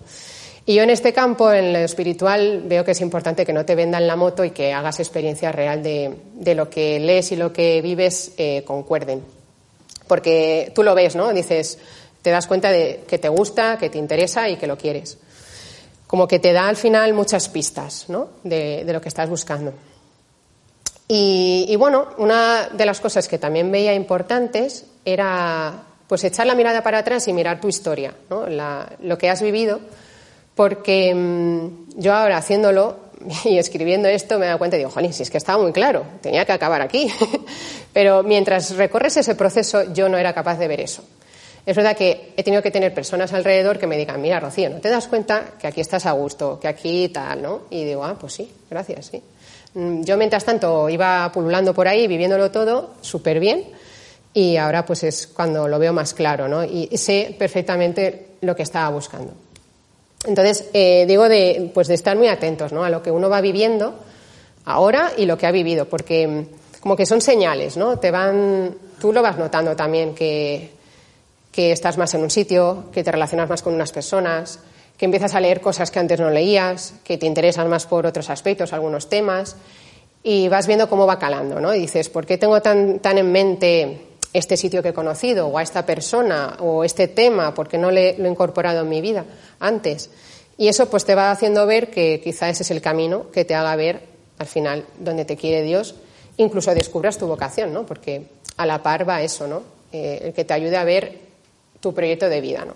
Y 0.66 0.76
yo 0.76 0.84
en 0.84 0.90
este 0.90 1.12
campo, 1.12 1.52
en 1.52 1.74
lo 1.74 1.80
espiritual, 1.80 2.64
veo 2.66 2.86
que 2.86 2.92
es 2.92 3.02
importante 3.02 3.46
que 3.46 3.52
no 3.52 3.66
te 3.66 3.76
vendan 3.76 4.08
la 4.08 4.16
moto 4.16 4.46
y 4.46 4.52
que 4.52 4.72
hagas 4.72 5.00
experiencia 5.00 5.52
real 5.52 5.84
de, 5.84 6.56
lo 6.56 6.70
que 6.70 7.02
lees 7.02 7.34
y 7.34 7.36
lo 7.36 7.52
que 7.52 7.82
vives 7.82 8.32
eh, 8.38 8.64
concuerden. 8.66 9.22
Porque 10.08 10.72
tú 10.74 10.84
lo 10.84 10.96
ves, 10.96 11.18
¿no? 11.18 11.34
Dices, 11.34 11.80
te 12.22 12.30
das 12.30 12.48
cuenta 12.48 12.72
de 12.72 13.04
que 13.08 13.18
te 13.18 13.30
gusta, 13.30 13.78
que 13.78 13.90
te 13.90 13.98
interesa 13.98 14.50
y 14.50 14.58
que 14.58 14.68
lo 14.68 14.78
quieres. 14.78 15.18
Como 16.08 16.28
que 16.28 16.40
te 16.40 16.54
da 16.54 16.68
al 16.68 16.78
final 16.78 17.14
muchas 17.14 17.50
pistas, 17.50 18.06
¿no? 18.08 18.30
de 18.44 18.86
lo 18.92 19.02
que 19.02 19.10
estás 19.10 19.30
buscando. 19.30 19.74
Y, 21.10 21.74
bueno, 21.78 22.10
una 22.18 22.68
de 22.68 22.86
las 22.86 23.00
cosas 23.00 23.28
que 23.28 23.38
también 23.38 23.72
veía 23.72 23.94
importantes 23.94 24.86
era 25.06 25.84
pues 26.08 26.24
echar 26.24 26.48
la 26.48 26.56
mirada 26.56 26.84
para 26.84 27.00
atrás 27.00 27.28
y 27.28 27.34
mirar 27.34 27.62
tu 27.62 27.68
historia, 27.70 28.14
lo 28.30 29.18
que 29.18 29.30
has 29.30 29.42
vivido, 29.42 29.80
porque 30.56 31.14
mm, 31.14 32.00
yo 32.00 32.14
ahora 32.14 32.38
haciéndolo 32.38 32.98
y 33.46 33.58
escribiendo 33.58 34.08
esto 34.08 34.38
me 34.38 34.46
he 34.46 34.48
dado 34.48 34.58
cuenta 34.58 34.78
y 34.78 34.80
digo, 34.80 34.92
jolín, 34.92 35.14
si 35.14 35.24
es 35.24 35.30
que 35.30 35.38
estaba 35.38 35.62
muy 35.62 35.72
claro, 35.72 36.06
tenía 36.22 36.46
que 36.46 36.54
acabar 36.54 36.82
aquí. 36.82 37.12
Pero 37.94 38.24
mientras 38.24 38.76
recorres 38.76 39.18
ese 39.18 39.36
proceso 39.36 39.94
yo 39.94 40.10
no 40.10 40.18
era 40.18 40.34
capaz 40.34 40.58
de 40.58 40.68
ver 40.68 40.82
eso. 40.82 41.04
Es 41.68 41.76
verdad 41.76 41.98
que 41.98 42.32
he 42.38 42.44
tenido 42.44 42.64
que 42.64 42.72
tener 42.72 42.94
personas 42.94 43.34
alrededor 43.34 43.78
que 43.78 43.88
me 43.88 43.98
digan, 43.98 44.22
mira, 44.22 44.40
Rocío, 44.40 44.70
¿no 44.70 44.80
te 44.80 44.88
das 44.88 45.10
cuenta 45.10 45.52
que 45.60 45.68
aquí 45.68 45.82
estás 45.82 46.06
a 46.06 46.14
gusto, 46.14 46.58
que 46.62 46.70
aquí 46.70 47.10
tal, 47.10 47.42
¿no? 47.42 47.64
Y 47.70 47.84
digo, 47.84 48.06
ah, 48.06 48.16
pues 48.18 48.36
sí, 48.36 48.50
gracias, 48.70 49.08
sí. 49.08 49.22
Mm, 49.74 50.02
yo, 50.04 50.16
mientras 50.16 50.46
tanto, 50.46 50.88
iba 50.88 51.30
pululando 51.34 51.74
por 51.74 51.90
ahí, 51.90 52.08
viviéndolo 52.08 52.52
todo 52.52 52.92
súper 53.02 53.42
bien, 53.42 53.66
y 54.34 54.56
ahora 54.56 54.86
pues 54.86 55.04
es 55.04 55.28
cuando 55.28 55.68
lo 55.68 55.78
veo 55.78 55.92
más 55.92 56.14
claro, 56.14 56.48
¿no? 56.48 56.64
Y 56.64 56.88
sé 56.96 57.36
perfectamente 57.38 58.28
lo 58.40 58.56
que 58.56 58.64
estaba 58.64 58.88
buscando. 58.88 59.34
Entonces, 60.26 60.70
eh, 60.72 61.04
digo 61.06 61.28
de, 61.28 61.70
pues 61.74 61.90
de 61.90 61.96
estar 61.96 62.16
muy 62.16 62.30
atentos, 62.30 62.72
¿no? 62.72 62.86
A 62.86 62.90
lo 62.90 63.04
que 63.04 63.12
uno 63.12 63.30
va 63.30 63.42
viviendo 63.42 63.94
ahora 64.64 65.12
y 65.18 65.26
lo 65.26 65.38
que 65.38 65.48
ha 65.48 65.52
vivido, 65.52 65.84
porque 65.90 66.28
mm, 66.28 66.80
como 66.80 66.96
que 66.96 67.06
son 67.06 67.20
señales, 67.20 67.76
¿no? 67.76 68.00
Te 68.00 68.10
van, 68.10 68.74
tú 69.02 69.12
lo 69.12 69.22
vas 69.22 69.38
notando 69.38 69.76
también 69.76 70.16
que, 70.16 70.77
que 71.52 71.72
estás 71.72 71.98
más 71.98 72.14
en 72.14 72.22
un 72.22 72.30
sitio, 72.30 72.86
que 72.92 73.04
te 73.04 73.12
relacionas 73.12 73.50
más 73.50 73.62
con 73.62 73.74
unas 73.74 73.92
personas, 73.92 74.60
que 74.98 75.06
empiezas 75.06 75.36
a 75.36 75.40
leer 75.40 75.62
cosas 75.62 75.92
que 75.92 76.00
antes 76.00 76.20
no 76.20 76.30
leías, 76.30 76.96
que 77.04 77.18
te 77.18 77.26
interesan 77.26 77.70
más 77.70 77.86
por 77.86 78.06
otros 78.06 78.30
aspectos, 78.30 78.74
algunos 78.74 79.10
temas, 79.10 79.56
y 80.24 80.48
vas 80.50 80.68
viendo 80.68 80.90
cómo 80.90 81.06
va 81.06 81.20
calando, 81.20 81.60
¿no? 81.60 81.74
Y 81.74 81.80
dices, 81.80 82.10
¿por 82.10 82.26
qué 82.26 82.38
tengo 82.38 82.62
tan, 82.62 83.00
tan 83.00 83.18
en 83.18 83.32
mente 83.32 84.02
este 84.34 84.58
sitio 84.58 84.82
que 84.82 84.90
he 84.90 84.94
conocido, 84.94 85.48
o 85.48 85.58
a 85.58 85.64
esta 85.64 85.86
persona, 85.86 86.58
o 86.60 86.84
este 86.84 87.08
tema, 87.08 87.54
porque 87.54 87.78
no 87.78 87.92
le, 87.92 88.18
lo 88.18 88.26
he 88.26 88.30
incorporado 88.30 88.82
en 88.82 88.90
mi 88.90 89.02
vida 89.02 89.26
antes? 89.60 90.10
Y 90.58 90.68
eso 90.68 90.90
pues 90.90 91.06
te 91.06 91.14
va 91.14 91.30
haciendo 91.30 91.66
ver 91.68 91.92
que 91.92 92.20
quizá 92.24 92.50
ese 92.50 92.64
es 92.64 92.72
el 92.72 92.82
camino 92.82 93.30
que 93.32 93.46
te 93.46 93.54
haga 93.54 93.76
ver 93.76 94.02
al 94.40 94.48
final 94.48 94.86
donde 95.00 95.26
te 95.26 95.38
quiere 95.38 95.62
Dios, 95.62 95.96
incluso 96.38 96.74
descubras 96.74 97.18
tu 97.18 97.28
vocación, 97.28 97.72
¿no? 97.74 97.86
Porque 97.86 98.24
a 98.58 98.66
la 98.66 98.82
par 98.82 99.08
va 99.08 99.22
eso, 99.22 99.48
¿no? 99.48 99.62
Eh, 99.92 100.20
el 100.24 100.34
que 100.34 100.44
te 100.44 100.54
ayude 100.54 100.78
a 100.78 100.84
ver 100.84 101.27
tu 101.80 101.94
proyecto 101.94 102.30
de 102.30 102.42
vida, 102.42 102.66
¿no? 102.66 102.74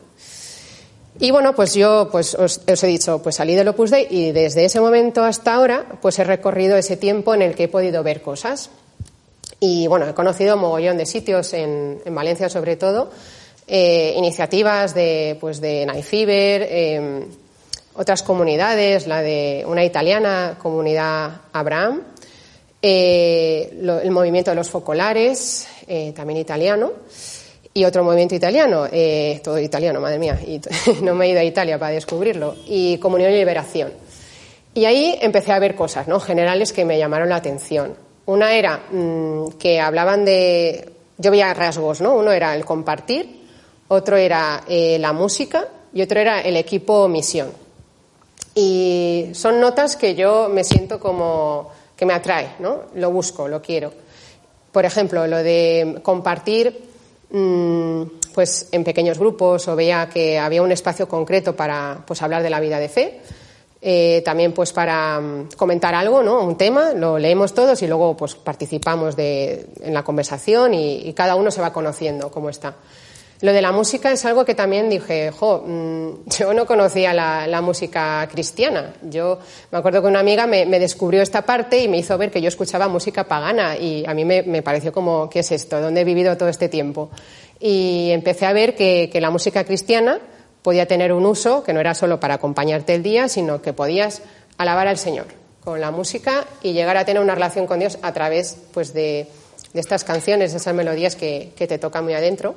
Y 1.19 1.31
bueno, 1.31 1.53
pues 1.53 1.73
yo 1.73 2.09
pues 2.11 2.35
os, 2.35 2.61
he 2.65 2.87
dicho, 2.87 3.21
pues 3.21 3.35
salí 3.35 3.53
del 3.55 3.67
Opus 3.67 3.91
Dei 3.91 4.07
y 4.09 4.31
desde 4.31 4.65
ese 4.65 4.79
momento 4.79 5.23
hasta 5.23 5.53
ahora 5.53 5.85
pues 6.01 6.17
he 6.19 6.23
recorrido 6.23 6.77
ese 6.77 6.97
tiempo 6.97 7.33
en 7.33 7.41
el 7.41 7.53
que 7.53 7.65
he 7.65 7.67
podido 7.67 8.01
ver 8.01 8.21
cosas. 8.21 8.69
Y 9.59 9.85
bueno, 9.87 10.07
he 10.07 10.13
conocido 10.13 10.57
mogollón 10.57 10.97
de 10.97 11.05
sitios 11.05 11.53
en, 11.53 12.01
Valencia 12.05 12.49
sobre 12.49 12.77
todo, 12.77 13.11
eh, 13.67 14.13
iniciativas 14.17 14.95
de, 14.95 15.37
pues 15.39 15.61
de 15.61 15.85
Night 15.85 16.03
Fever, 16.03 16.67
em, 16.71 17.25
otras 17.93 18.23
comunidades, 18.23 19.05
la 19.05 19.21
de 19.21 19.63
una 19.67 19.83
italiana, 19.83 20.57
comunidad 20.59 21.41
Abraham, 21.53 22.01
eh, 22.81 23.69
el 23.71 24.11
movimiento 24.11 24.49
de 24.49 24.55
los 24.55 24.69
focolares, 24.69 25.67
eh, 25.87 26.13
también 26.15 26.39
italiano 26.39 26.93
y 27.73 27.85
otro 27.85 28.03
movimiento 28.03 28.35
italiano, 28.35 28.85
eh, 28.91 29.39
todo 29.43 29.57
italiano, 29.57 30.01
madre 30.01 30.19
mía, 30.19 30.39
no 31.01 31.15
me 31.15 31.25
he 31.25 31.29
ido 31.29 31.39
a 31.39 31.43
Italia 31.43 31.79
para 31.79 31.93
descubrirlo, 31.93 32.55
y 32.67 32.97
Comunión 32.97 33.31
y 33.31 33.37
Liberación. 33.37 33.93
Y 34.73 34.85
ahí 34.85 35.17
empecé 35.21 35.51
a 35.51 35.59
ver 35.59 35.75
cosas 35.75 36.07
¿no? 36.07 36.19
generales 36.19 36.71
que 36.73 36.85
me 36.85 36.97
llamaron 36.97 37.29
la 37.29 37.37
atención. 37.37 37.95
Una 38.25 38.53
era 38.53 38.83
mm, 38.91 39.57
que 39.59 39.79
hablaban 39.79 40.23
de, 40.23 40.89
yo 41.17 41.31
veía 41.31 41.53
rasgos, 41.53 42.01
¿no? 42.01 42.15
Uno 42.15 42.31
era 42.31 42.55
el 42.55 42.63
compartir, 42.63 43.41
otro 43.89 44.15
era 44.15 44.63
eh, 44.67 44.97
la 44.99 45.11
música 45.11 45.67
y 45.93 46.01
otro 46.01 46.19
era 46.19 46.41
el 46.41 46.55
equipo 46.55 47.07
misión. 47.07 47.51
Y 48.55 49.29
son 49.33 49.59
notas 49.59 49.95
que 49.95 50.15
yo 50.15 50.49
me 50.49 50.63
siento 50.63 50.99
como 50.99 51.69
que 51.95 52.05
me 52.05 52.13
atrae, 52.13 52.53
¿no? 52.59 52.83
Lo 52.95 53.11
busco, 53.11 53.47
lo 53.47 53.61
quiero. 53.61 53.91
Por 54.71 54.85
ejemplo, 54.85 55.27
lo 55.27 55.37
de 55.37 55.99
compartir 56.01 56.90
pues 57.31 58.69
en 58.71 58.83
pequeños 58.83 59.17
grupos 59.17 59.67
o 59.67 59.75
veía 59.75 60.09
que 60.09 60.37
había 60.37 60.61
un 60.61 60.71
espacio 60.71 61.07
concreto 61.07 61.55
para 61.55 62.03
pues 62.05 62.21
hablar 62.21 62.43
de 62.43 62.49
la 62.49 62.59
vida 62.59 62.79
de 62.79 62.89
fe. 62.89 63.21
Eh, 63.83 64.21
también 64.23 64.53
pues 64.53 64.71
para 64.73 65.19
mm, 65.19 65.49
comentar 65.57 65.95
algo, 65.95 66.21
¿no? 66.21 66.41
Un 66.41 66.55
tema, 66.55 66.93
lo 66.93 67.17
leemos 67.17 67.53
todos 67.53 67.81
y 67.81 67.87
luego 67.87 68.15
pues 68.15 68.35
participamos 68.35 69.15
de, 69.15 69.65
en 69.81 69.93
la 69.93 70.03
conversación 70.03 70.75
y, 70.75 71.11
cada 71.13 71.35
uno 71.35 71.49
se 71.49 71.61
va 71.61 71.73
conociendo 71.73 72.29
cómo 72.29 72.49
está. 72.49 72.75
Lo 73.41 73.53
de 73.53 73.61
la 73.63 73.71
música 73.71 74.11
es 74.11 74.23
algo 74.25 74.45
que 74.45 74.53
también 74.53 74.87
dije, 74.87 75.31
jo, 75.31 75.63
mm, 75.65 76.29
yo 76.39 76.53
no 76.53 76.67
conocía 76.67 77.11
la, 77.11 77.61
música 77.61 78.27
cristiana. 78.31 78.93
Yo 79.01 79.39
me 79.71 79.79
acuerdo 79.79 80.01
que 80.01 80.07
una 80.07 80.19
amiga 80.19 80.45
me, 80.45 80.65
descubrió 80.79 81.23
esta 81.23 81.41
parte 81.41 81.79
y 81.79 81.87
me 81.87 81.97
hizo 81.97 82.17
ver 82.19 82.29
que 82.29 82.41
yo 82.41 82.47
escuchaba 82.47 82.87
música 82.87 83.23
pagana 83.23 83.77
y 83.77 84.05
a 84.05 84.13
mí 84.13 84.25
me, 84.25 84.61
pareció 84.61 84.91
como, 84.91 85.27
¿qué 85.27 85.39
es 85.39 85.51
esto? 85.51 85.81
¿Dónde 85.81 86.01
he 86.01 86.03
vivido 86.03 86.37
todo 86.37 86.49
este 86.49 86.69
tiempo? 86.69 87.09
Y 87.59 88.09
empecé 88.11 88.45
a 88.45 88.53
ver 88.53 88.75
que, 88.75 89.09
la 89.19 89.31
música 89.31 89.63
cristiana 89.63 90.19
podía 90.61 90.85
tener 90.85 91.11
un 91.11 91.25
uso 91.25 91.63
que 91.63 91.73
no 91.73 91.79
era 91.79 91.95
solo 91.95 92.19
para 92.19 92.35
acompañarte 92.35 92.93
el 92.93 93.01
día, 93.01 93.27
sino 93.27 93.61
que 93.61 93.73
podías 93.73 94.21
alabar 94.57 94.87
al 94.87 94.99
Señor 94.99 95.25
con 95.63 95.81
la 95.81 95.89
música 95.89 96.45
y 96.61 96.73
llegar 96.73 96.97
a 96.97 97.05
tener 97.05 97.21
una 97.21 97.33
relación 97.33 97.65
con 97.65 97.79
Dios 97.79 97.97
a 98.03 98.13
través 98.13 98.57
pues, 98.71 98.93
de, 98.93 99.27
estas 99.73 100.03
canciones, 100.03 100.51
de 100.51 100.57
esas 100.57 100.75
melodías 100.75 101.15
que 101.15 101.53
te 101.55 101.79
tocan 101.79 102.03
muy 102.03 102.13
adentro. 102.13 102.55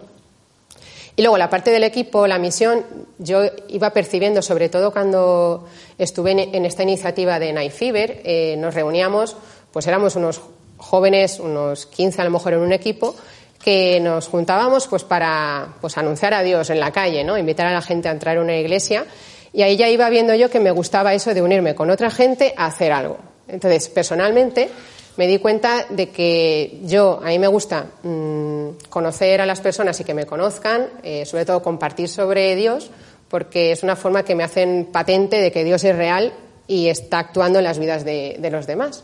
Y 1.17 1.23
luego 1.23 1.39
la 1.39 1.49
parte 1.49 1.71
del 1.71 1.85
equipo, 1.85 2.27
la 2.27 2.39
misión, 2.39 2.85
yo 3.19 3.43
iba 3.69 3.91
percibiendo, 3.91 4.43
sobre 4.43 4.69
todo 4.69 4.93
cuando 4.93 5.67
estuve 5.97 6.33
en, 6.33 6.65
esta 6.65 6.83
iniciativa 6.83 7.39
de 7.39 7.53
Night 7.53 7.73
Fever, 7.73 8.21
eh, 8.25 8.57
nos 8.59 8.75
reuníamos, 8.75 9.37
pues 9.73 9.87
éramos 9.87 10.17
unos 10.17 10.41
jóvenes, 10.77 11.39
unos 11.39 11.87
15 11.87 12.21
a 12.21 12.25
lo 12.25 12.31
mejor 12.31 12.55
en 12.55 12.61
un 12.61 12.73
equipo, 12.73 13.15
que 13.63 14.01
nos 14.01 14.27
juntábamos 14.27 14.89
pues 14.89 15.05
para 15.05 15.77
pues 15.81 15.97
anunciar 15.97 16.35
a 16.35 16.43
Dios 16.43 16.69
en 16.71 16.81
la 16.81 16.91
calle, 16.91 17.23
¿no? 17.25 17.39
Invitar 17.39 17.67
a 17.67 17.73
la 17.73 17.81
gente 17.81 18.09
a 18.09 18.13
entrar 18.13 18.37
a 18.37 18.43
una 18.43 18.57
iglesia 18.57 19.07
y 19.55 19.63
ahí 19.63 19.77
ya 19.77 19.89
iba 19.89 20.11
viendo 20.11 20.35
yo 20.35 20.51
que 20.51 20.61
me 20.61 20.73
gustaba 20.73 21.15
eso 21.15 21.33
de 21.33 21.41
unirme 21.41 21.75
con 21.75 21.89
otra 21.91 22.11
gente 22.11 22.53
a 22.57 22.67
hacer 22.67 22.93
algo. 22.93 23.19
Entonces, 23.47 23.89
personalmente 23.89 24.69
me 25.17 25.27
di 25.27 25.39
cuenta 25.39 25.87
de 25.91 26.11
que 26.11 26.81
yo, 26.85 27.21
a 27.23 27.29
mí 27.29 27.39
me 27.39 27.47
gusta 27.47 27.87
mmm, 28.03 28.71
conocer 28.89 29.41
a 29.41 29.47
las 29.47 29.61
personas 29.61 29.99
y 30.01 30.05
que 30.05 30.15
me 30.15 30.27
conozcan, 30.27 30.89
eh, 31.03 31.25
sobre 31.25 31.45
todo 31.45 31.63
compartir 31.63 32.09
sobre 32.09 32.57
Dios, 32.57 32.91
porque 33.29 33.73
es 33.73 33.83
una 33.83 33.97
forma 33.97 34.25
que 34.25 34.35
me 34.35 34.45
hacen 34.45 34.89
patente 34.93 35.41
de 35.41 35.53
que 35.53 35.65
Dios 35.65 35.85
es 35.85 35.97
real 35.97 36.33
y 36.67 36.89
está 36.89 37.19
actuando 37.19 37.59
en 37.59 37.65
las 37.65 37.79
vidas 37.79 38.05
de, 38.05 38.37
de 38.39 38.51
los 38.51 38.67
demás. 38.67 39.03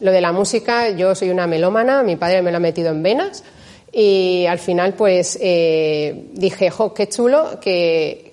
Lo 0.00 0.10
de 0.10 0.20
la 0.20 0.32
música, 0.32 0.90
yo 0.90 1.14
soy 1.14 1.30
una 1.30 1.46
melómana, 1.46 2.02
mi 2.02 2.16
padre 2.16 2.42
me 2.42 2.50
lo 2.50 2.56
ha 2.56 2.60
metido 2.60 2.90
en 2.90 3.02
venas, 3.02 3.44
y 3.96 4.44
al 4.46 4.58
final, 4.58 4.94
pues 4.94 5.38
eh, 5.40 6.26
dije, 6.32 6.68
jo, 6.68 6.92
qué 6.92 7.08
chulo 7.08 7.60
que, 7.60 8.32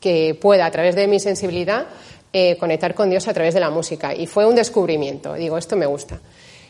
que, 0.00 0.34
pueda, 0.40 0.64
a 0.64 0.70
través 0.70 0.94
de 0.94 1.06
mi 1.06 1.20
sensibilidad, 1.20 1.84
eh, 2.32 2.56
conectar 2.56 2.94
con 2.94 3.10
Dios 3.10 3.28
a 3.28 3.34
través 3.34 3.52
de 3.52 3.60
la 3.60 3.68
música. 3.68 4.14
Y 4.14 4.26
fue 4.26 4.46
un 4.46 4.54
descubrimiento. 4.54 5.34
Digo, 5.34 5.58
esto 5.58 5.76
me 5.76 5.84
gusta. 5.84 6.18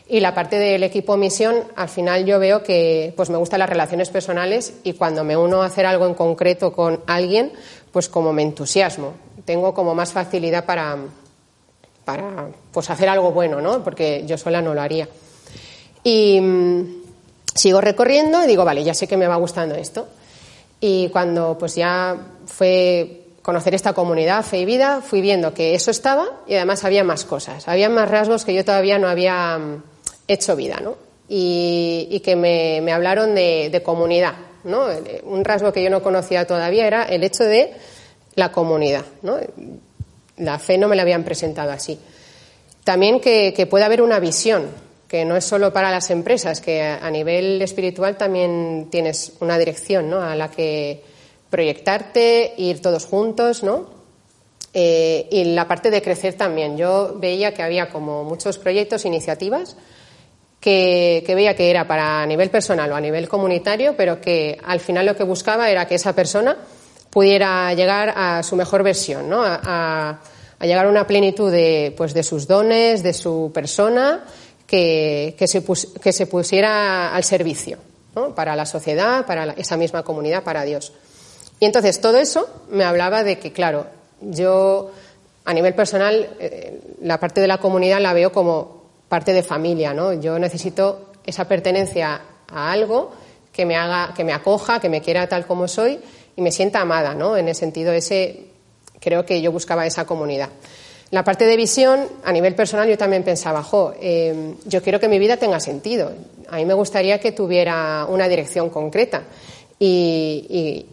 Y 0.07 0.19
la 0.19 0.33
parte 0.33 0.57
del 0.57 0.83
equipo 0.83 1.15
misión, 1.15 1.63
al 1.75 1.87
final 1.87 2.25
yo 2.25 2.37
veo 2.37 2.61
que 2.61 3.13
pues 3.15 3.29
me 3.29 3.37
gustan 3.37 3.59
las 3.59 3.69
relaciones 3.69 4.09
personales 4.09 4.73
y 4.83 4.93
cuando 4.93 5.23
me 5.23 5.37
uno 5.37 5.63
a 5.63 5.67
hacer 5.67 5.85
algo 5.85 6.05
en 6.05 6.13
concreto 6.13 6.73
con 6.73 7.01
alguien, 7.07 7.53
pues 7.91 8.09
como 8.09 8.33
me 8.33 8.41
entusiasmo. 8.41 9.13
Tengo 9.45 9.73
como 9.73 9.95
más 9.95 10.11
facilidad 10.11 10.65
para, 10.65 10.97
para 12.03 12.47
pues 12.71 12.89
hacer 12.89 13.07
algo 13.07 13.31
bueno, 13.31 13.61
¿no? 13.61 13.83
Porque 13.83 14.23
yo 14.25 14.37
sola 14.37 14.61
no 14.61 14.73
lo 14.73 14.81
haría. 14.81 15.07
Y 16.03 16.41
sigo 17.55 17.79
recorriendo 17.79 18.43
y 18.43 18.47
digo, 18.47 18.65
vale, 18.65 18.83
ya 18.83 18.93
sé 18.93 19.07
que 19.07 19.15
me 19.15 19.27
va 19.27 19.37
gustando 19.37 19.75
esto. 19.75 20.07
Y 20.81 21.07
cuando 21.09 21.57
pues 21.57 21.75
ya 21.75 22.17
fue 22.45 23.21
conocer 23.41 23.75
esta 23.75 23.93
comunidad, 23.93 24.43
Fe 24.43 24.59
y 24.59 24.65
Vida, 24.65 25.01
fui 25.01 25.21
viendo 25.21 25.53
que 25.53 25.75
eso 25.75 25.91
estaba 25.91 26.25
y 26.47 26.55
además 26.55 26.83
había 26.83 27.03
más 27.03 27.25
cosas, 27.25 27.67
había 27.67 27.89
más 27.89 28.09
rasgos 28.09 28.45
que 28.45 28.53
yo 28.53 28.65
todavía 28.65 28.97
no 28.97 29.07
había 29.07 29.57
mm, 29.57 29.83
hecho 30.27 30.55
vida, 30.55 30.79
¿no? 30.81 30.97
Y, 31.29 32.21
que 32.23 32.35
me, 32.35 32.91
hablaron 32.91 33.33
de, 33.33 33.69
de, 33.71 33.81
comunidad, 33.81 34.35
¿no? 34.63 34.87
Un 35.23 35.43
rasgo 35.43 35.73
que 35.73 35.83
yo 35.83 35.89
no 35.89 36.03
conocía 36.03 36.45
todavía 36.45 36.85
era 36.85 37.03
el 37.03 37.23
hecho 37.23 37.43
de 37.43 37.73
la 38.35 38.51
comunidad, 38.51 39.05
¿no? 39.21 39.37
La 40.37 40.59
fe 40.59 40.77
no 40.77 40.87
me 40.87 40.95
la 40.95 41.01
habían 41.01 41.23
presentado 41.23 41.71
así. 41.71 41.99
También 42.83 43.19
que, 43.19 43.53
que 43.55 43.65
puede 43.65 43.85
haber 43.85 44.01
una 44.01 44.19
visión, 44.19 44.67
que 45.07 45.25
no 45.25 45.35
es 45.37 45.45
solo 45.45 45.71
para 45.71 45.91
las 45.91 46.09
empresas, 46.09 46.59
que 46.59 46.81
a 46.81 47.09
nivel 47.09 47.61
espiritual 47.61 48.17
también 48.17 48.87
tienes 48.91 49.33
una 49.39 49.57
dirección 49.57 50.09
¿no? 50.09 50.21
a 50.21 50.35
la 50.35 50.49
que 50.49 51.03
proyectarte, 51.49 52.55
ir 52.57 52.81
todos 52.81 53.05
juntos, 53.05 53.61
¿no? 53.61 53.85
Eh, 54.73 55.27
y 55.29 55.43
la 55.43 55.67
parte 55.67 55.91
de 55.91 56.01
crecer 56.01 56.33
también. 56.33 56.77
Yo 56.77 57.13
veía 57.19 57.53
que 57.53 57.61
había 57.61 57.89
como 57.89 58.23
muchos 58.23 58.57
proyectos, 58.57 59.05
iniciativas, 59.05 59.77
que, 60.63 61.25
que, 61.25 61.35
veía 61.35 61.57
que 61.57 61.69
era 61.69 61.85
para 61.85 62.25
nivel 62.25 62.49
personal 62.49 62.89
o 62.89 62.95
a 62.95 63.01
nivel 63.01 63.27
comunitario, 63.27 63.97
pero 63.97 64.21
que 64.21 64.57
al 64.63 64.79
final 64.79 65.05
lo 65.05 65.13
que 65.13 65.25
buscaba 65.25 65.69
era 65.69 65.85
que 65.85 65.95
esa 65.95 66.15
persona 66.15 66.55
pudiera 67.09 67.73
llegar 67.73 68.13
a 68.15 68.41
su 68.43 68.55
mejor 68.55 68.81
versión, 68.81 69.29
¿no? 69.29 69.43
a, 69.43 69.59
a, 69.61 70.65
llegar 70.65 70.85
a 70.85 70.89
una 70.89 71.05
plenitud 71.05 71.51
de, 71.51 71.93
pues, 71.97 72.13
de 72.13 72.23
sus 72.23 72.47
dones, 72.47 73.03
de 73.03 73.11
su 73.11 73.51
persona 73.53 74.23
que, 74.65 75.35
que, 75.37 75.49
se, 75.49 75.61
pus, 75.63 75.89
que 76.01 76.13
se, 76.13 76.27
pusiera 76.27 77.13
al 77.13 77.25
servicio 77.25 77.79
¿no? 78.15 78.33
para 78.33 78.55
la 78.55 78.65
sociedad, 78.65 79.25
para 79.25 79.45
la, 79.45 79.53
esa 79.57 79.75
misma 79.75 80.03
comunidad, 80.03 80.43
para 80.43 80.63
Dios. 80.63 80.93
Y 81.59 81.65
entonces 81.65 81.99
todo 81.99 82.19
eso 82.19 82.47
me 82.69 82.85
hablaba 82.85 83.25
de 83.25 83.37
que, 83.37 83.51
claro, 83.51 83.87
yo 84.21 84.91
a 85.43 85.53
nivel 85.53 85.75
personal 85.75 86.29
eh, 86.39 86.79
la 87.01 87.19
parte 87.19 87.41
de 87.41 87.47
la 87.47 87.57
comunidad 87.57 87.99
la 87.99 88.13
veo 88.13 88.31
como 88.31 88.82
parte 89.13 89.31
de 89.31 89.43
familia, 89.43 89.93
¿no? 89.93 90.13
Yo 90.13 90.39
necesito 90.39 91.11
esa 91.23 91.47
pertenencia 91.47 92.19
a 92.47 92.71
algo 92.71 93.11
que 93.51 93.63
me 93.63 93.75
haga, 93.75 94.11
que 94.17 94.23
me 94.23 94.33
acoja, 94.33 94.79
que 94.79 94.89
me 94.89 95.01
quiera 95.01 95.29
tal 95.29 95.45
como 95.45 95.67
soy 95.67 95.99
y 96.35 96.41
me 96.41 96.51
sienta 96.51 96.81
amada, 96.81 97.13
¿no? 97.13 97.37
En 97.37 97.47
el 97.47 97.53
sentido 97.53 97.93
ese, 97.93 98.45
creo 98.99 99.23
que 99.23 99.39
yo 99.39 99.51
buscaba 99.51 99.85
esa 99.85 100.05
comunidad. 100.05 100.49
La 101.11 101.23
parte 101.23 101.45
de 101.45 101.55
visión, 101.55 102.07
a 102.23 102.31
nivel 102.31 102.55
personal, 102.55 102.89
yo 102.89 102.97
también 102.97 103.21
pensaba, 103.21 103.61
jo, 103.61 103.93
eh, 104.01 104.55
yo 104.65 104.81
quiero 104.81 104.99
que 104.99 105.07
mi 105.07 105.19
vida 105.19 105.37
tenga 105.37 105.59
sentido. 105.59 106.11
A 106.49 106.55
mí 106.55 106.65
me 106.65 106.73
gustaría 106.73 107.19
que 107.19 107.33
tuviera 107.33 108.07
una 108.09 108.27
dirección 108.27 108.71
concreta. 108.71 109.21
Y, 109.77 110.87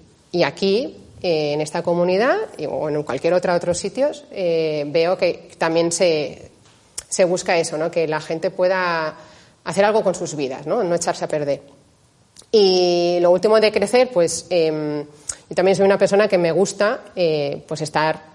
aquí, 0.45 0.95
eh, 1.23 1.55
en 1.55 1.63
esta 1.63 1.83
comunidad, 1.83 2.37
o 2.69 2.91
en 2.91 3.03
cualquier 3.03 3.33
otro 3.33 3.55
otros 3.55 3.79
sitios, 3.79 4.25
eh, 4.31 4.85
veo 4.89 5.17
que 5.17 5.53
también 5.57 5.91
se, 5.91 6.50
se 7.11 7.25
busca 7.27 7.59
eso, 7.59 7.77
¿no? 7.77 7.91
que 7.91 8.09
la 8.09 8.21
gente 8.21 8.51
pueda 8.51 9.15
hacer 9.65 9.85
algo 9.85 10.03
con 10.03 10.15
sus 10.15 10.35
vidas, 10.35 10.67
no, 10.67 10.83
no 10.83 10.95
echarse 10.95 11.27
a 11.27 11.29
perder. 11.29 11.61
Y 12.51 13.19
lo 13.21 13.31
último 13.31 13.61
de 13.61 13.71
crecer, 13.71 14.11
pues 14.11 14.47
eh, 14.49 15.05
yo 15.49 15.55
también 15.55 15.77
soy 15.77 15.85
una 15.85 15.99
persona 15.99 16.27
que 16.27 16.39
me 16.39 16.53
gusta 16.53 17.01
eh, 17.15 17.63
pues 17.69 17.83
estar 17.83 18.31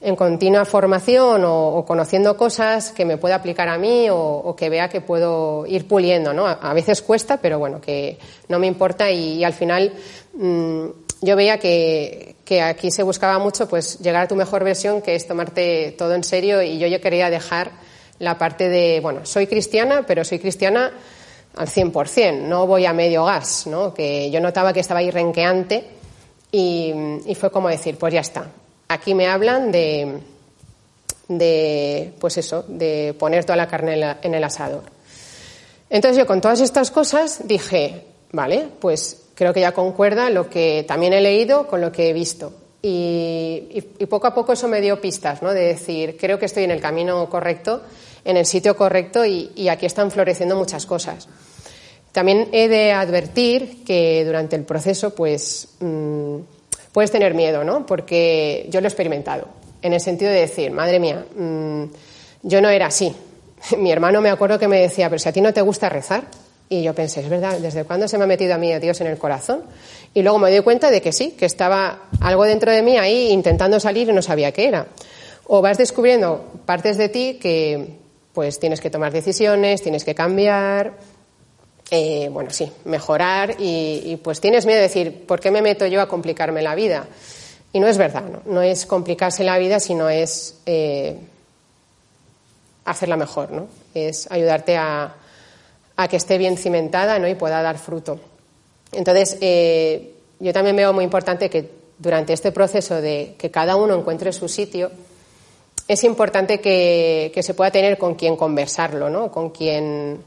en 0.00 0.14
continua 0.14 0.64
formación 0.64 1.44
o, 1.44 1.68
o, 1.68 1.84
conociendo 1.84 2.36
cosas 2.36 2.92
que 2.92 3.04
me 3.04 3.16
pueda 3.16 3.36
aplicar 3.36 3.68
a 3.68 3.78
mí 3.78 4.08
o, 4.10 4.16
o 4.18 4.54
que 4.54 4.68
vea 4.68 4.88
que 4.88 5.00
puedo 5.00 5.66
ir 5.66 5.88
puliendo, 5.88 6.32
¿no? 6.32 6.46
A, 6.46 6.52
a, 6.52 6.74
veces 6.74 7.02
cuesta, 7.02 7.38
pero 7.38 7.58
bueno, 7.58 7.80
que 7.80 8.18
no 8.48 8.58
me 8.58 8.66
importa 8.66 9.10
y, 9.10 9.38
y 9.38 9.44
al 9.44 9.54
final 9.54 9.92
mmm, 10.34 10.86
yo 11.22 11.34
veía 11.34 11.58
que, 11.58 12.36
que, 12.44 12.60
aquí 12.60 12.90
se 12.90 13.02
buscaba 13.02 13.38
mucho 13.38 13.68
pues 13.68 13.98
llegar 13.98 14.24
a 14.24 14.28
tu 14.28 14.36
mejor 14.36 14.64
versión, 14.64 15.00
que 15.00 15.14
es 15.14 15.26
tomarte 15.26 15.94
todo 15.98 16.14
en 16.14 16.24
serio 16.24 16.62
y 16.62 16.78
yo, 16.78 16.86
yo 16.86 17.00
quería 17.00 17.30
dejar 17.30 17.72
la 18.18 18.38
parte 18.38 18.68
de, 18.68 19.00
bueno, 19.00 19.24
soy 19.24 19.46
cristiana, 19.46 20.04
pero 20.06 20.24
soy 20.24 20.38
cristiana 20.38 20.92
al 21.56 21.68
100%, 21.68 22.40
no 22.42 22.66
voy 22.66 22.86
a 22.86 22.92
medio 22.92 23.24
gas, 23.24 23.66
¿no? 23.66 23.94
Que 23.94 24.30
yo 24.30 24.40
notaba 24.40 24.72
que 24.72 24.80
estaba 24.80 25.00
ahí 25.00 25.10
renqueante 25.10 25.84
y, 26.52 26.92
y 27.26 27.34
fue 27.34 27.50
como 27.50 27.68
decir, 27.68 27.96
pues 27.96 28.12
ya 28.12 28.20
está, 28.20 28.46
Aquí 28.88 29.14
me 29.14 29.26
hablan 29.26 29.72
de, 29.72 30.20
de, 31.26 32.12
pues 32.20 32.38
eso, 32.38 32.64
de 32.68 33.16
poner 33.18 33.44
toda 33.44 33.56
la 33.56 33.66
carne 33.66 34.16
en, 34.22 34.34
el 34.34 34.44
asador. 34.44 34.84
Entonces 35.90 36.16
yo 36.16 36.26
con 36.26 36.40
todas 36.40 36.60
estas 36.60 36.92
cosas 36.92 37.40
dije, 37.48 38.04
vale, 38.30 38.68
pues 38.80 39.24
creo 39.34 39.52
que 39.52 39.60
ya 39.60 39.72
concuerda 39.72 40.30
lo 40.30 40.48
que 40.48 40.84
también 40.86 41.12
he 41.14 41.20
leído 41.20 41.66
con 41.66 41.80
lo 41.80 41.90
que 41.90 42.10
he 42.10 42.12
visto. 42.12 42.52
Y, 42.80 43.66
y, 43.70 43.88
y, 43.98 44.06
poco 44.06 44.28
a 44.28 44.34
poco 44.34 44.52
eso 44.52 44.68
me 44.68 44.80
dio 44.80 45.00
pistas, 45.00 45.42
¿no? 45.42 45.52
De 45.52 45.62
decir, 45.62 46.16
creo 46.16 46.38
que 46.38 46.46
estoy 46.46 46.62
en 46.62 46.70
el 46.70 46.80
camino 46.80 47.28
correcto, 47.28 47.82
en 48.26 48.36
el 48.36 48.44
sitio 48.44 48.76
correcto 48.76 49.24
y, 49.24 49.68
aquí 49.68 49.86
están 49.86 50.10
floreciendo 50.10 50.56
muchas 50.56 50.84
cosas. 50.84 51.28
También 52.12 52.48
he 52.52 52.68
de 52.68 52.92
advertir 52.92 53.84
que 53.84 54.24
durante 54.24 54.56
el 54.56 54.64
proceso, 54.64 55.14
pues, 55.14 55.68
mmm, 55.80 56.38
puedes 56.92 57.10
tener 57.10 57.34
miedo, 57.34 57.62
¿no? 57.62 57.86
Porque 57.86 58.66
yo 58.70 58.80
lo 58.80 58.86
he 58.86 58.88
experimentado, 58.88 59.48
en 59.82 59.92
el 59.92 60.00
sentido 60.00 60.30
de 60.30 60.40
decir, 60.40 60.70
madre 60.70 60.98
mía, 60.98 61.24
mmm, 61.36 61.84
yo 62.42 62.60
no 62.60 62.68
era 62.68 62.86
así. 62.86 63.14
Mi 63.78 63.92
hermano 63.92 64.20
me 64.20 64.30
acuerdo 64.30 64.58
que 64.58 64.68
me 64.68 64.80
decía, 64.80 65.08
pero 65.08 65.18
si 65.18 65.28
a 65.28 65.32
ti 65.32 65.40
no 65.40 65.52
te 65.52 65.62
gusta 65.62 65.88
rezar. 65.88 66.24
Y 66.68 66.82
yo 66.82 66.94
pensé, 66.94 67.20
es 67.20 67.28
verdad, 67.28 67.60
¿desde 67.60 67.84
cuándo 67.84 68.08
se 68.08 68.18
me 68.18 68.24
ha 68.24 68.26
metido 68.26 68.52
a 68.52 68.58
mí 68.58 68.72
a 68.72 68.80
Dios 68.80 69.00
en 69.00 69.06
el 69.06 69.18
corazón? 69.18 69.62
Y 70.14 70.22
luego 70.22 70.38
me 70.40 70.50
doy 70.50 70.62
cuenta 70.62 70.90
de 70.90 71.00
que 71.00 71.12
sí, 71.12 71.36
que 71.38 71.46
estaba 71.46 72.08
algo 72.20 72.42
dentro 72.42 72.72
de 72.72 72.82
mí 72.82 72.98
ahí 72.98 73.28
intentando 73.30 73.78
salir 73.78 74.08
y 74.08 74.12
no 74.12 74.20
sabía 74.20 74.50
qué 74.50 74.66
era. 74.66 74.88
O 75.46 75.62
vas 75.62 75.78
descubriendo 75.78 76.44
partes 76.64 76.98
de 76.98 77.08
ti 77.08 77.38
que 77.40 77.98
pues 78.36 78.60
tienes 78.60 78.82
que 78.82 78.90
tomar 78.90 79.14
decisiones, 79.14 79.80
tienes 79.80 80.04
que 80.04 80.14
cambiar, 80.14 80.92
eh, 81.90 82.28
bueno, 82.30 82.50
sí, 82.50 82.70
mejorar 82.84 83.56
y, 83.58 84.20
pues 84.22 84.42
tienes 84.42 84.66
miedo 84.66 84.76
de 84.76 84.82
decir, 84.82 85.24
¿por 85.24 85.40
qué 85.40 85.50
me 85.50 85.62
meto 85.62 85.86
yo 85.86 86.02
a 86.02 86.06
complicarme 86.06 86.60
la 86.60 86.74
vida? 86.74 87.06
Y 87.72 87.80
no 87.80 87.88
es 87.88 87.96
verdad, 87.96 88.24
no, 88.24 88.42
no 88.44 88.60
es 88.60 88.84
complicarse 88.84 89.42
la 89.42 89.56
vida, 89.56 89.80
sino 89.80 90.10
es 90.10 90.58
eh, 90.66 91.16
hacerla 92.84 93.16
mejor, 93.16 93.52
¿no? 93.52 93.68
Es 93.94 94.30
ayudarte 94.30 94.76
a, 94.76 95.14
a, 95.96 96.08
que 96.08 96.18
esté 96.18 96.36
bien 96.36 96.58
cimentada 96.58 97.18
¿no? 97.18 97.28
y 97.28 97.36
pueda 97.36 97.62
dar 97.62 97.78
fruto. 97.78 98.20
Entonces, 98.92 99.38
eh, 99.40 100.12
yo 100.40 100.52
también 100.52 100.76
veo 100.76 100.92
muy 100.92 101.04
importante 101.04 101.48
que 101.48 101.70
durante 101.98 102.34
este 102.34 102.52
proceso 102.52 103.00
de 103.00 103.34
que 103.38 103.50
cada 103.50 103.76
uno 103.76 103.94
encuentre 103.94 104.30
su 104.34 104.46
sitio, 104.46 104.90
es 105.88 106.04
importante 106.04 106.60
que, 106.60 107.30
que 107.34 107.42
se 107.42 107.54
pueda 107.54 107.70
tener 107.70 107.98
con 107.98 108.14
quien 108.14 108.36
conversarlo, 108.36 109.08
¿no? 109.10 109.30
Con 109.30 109.50
quien 109.50 110.18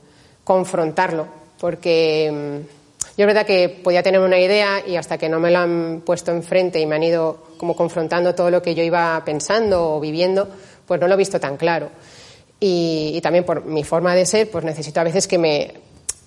confrontarlo 0.44 1.40
porque 1.60 2.32
mm, 2.32 3.18
yo 3.18 3.24
es 3.24 3.28
verdad 3.28 3.46
que 3.46 3.70
podía 3.70 4.02
tener 4.02 4.22
una 4.22 4.40
idea 4.40 4.82
y 4.86 4.96
hasta 4.96 5.18
que 5.18 5.30
no 5.30 5.40
me 5.40 5.52
lo 5.52 5.60
han 5.60 6.02
puesto 6.06 6.32
enfrente 6.32 6.80
y 6.80 6.86
me 6.86 6.96
han 6.96 7.04
ido 7.04 7.44
como 7.58 7.76
confrontando 7.76 8.34
todo 8.34 8.50
lo 8.50 8.62
que 8.62 8.74
yo 8.74 8.84
iba 8.84 9.22
pensando 9.26 9.96
o 9.96 10.00
viviendo, 10.00 10.48
pues 10.88 11.00
no 11.02 11.08
lo 11.08 11.14
he 11.16 11.18
visto 11.18 11.40
tan 11.40 11.58
claro. 11.58 11.90
y, 12.62 13.20
también 13.22 13.46
por 13.46 13.66
mi 13.66 13.84
forma 13.84 14.16
de 14.16 14.26
ser, 14.26 14.50
pues 14.50 14.64
necesito 14.64 15.00
a 15.00 15.04
veces 15.04 15.28
que 15.28 15.38
me, 15.38 15.74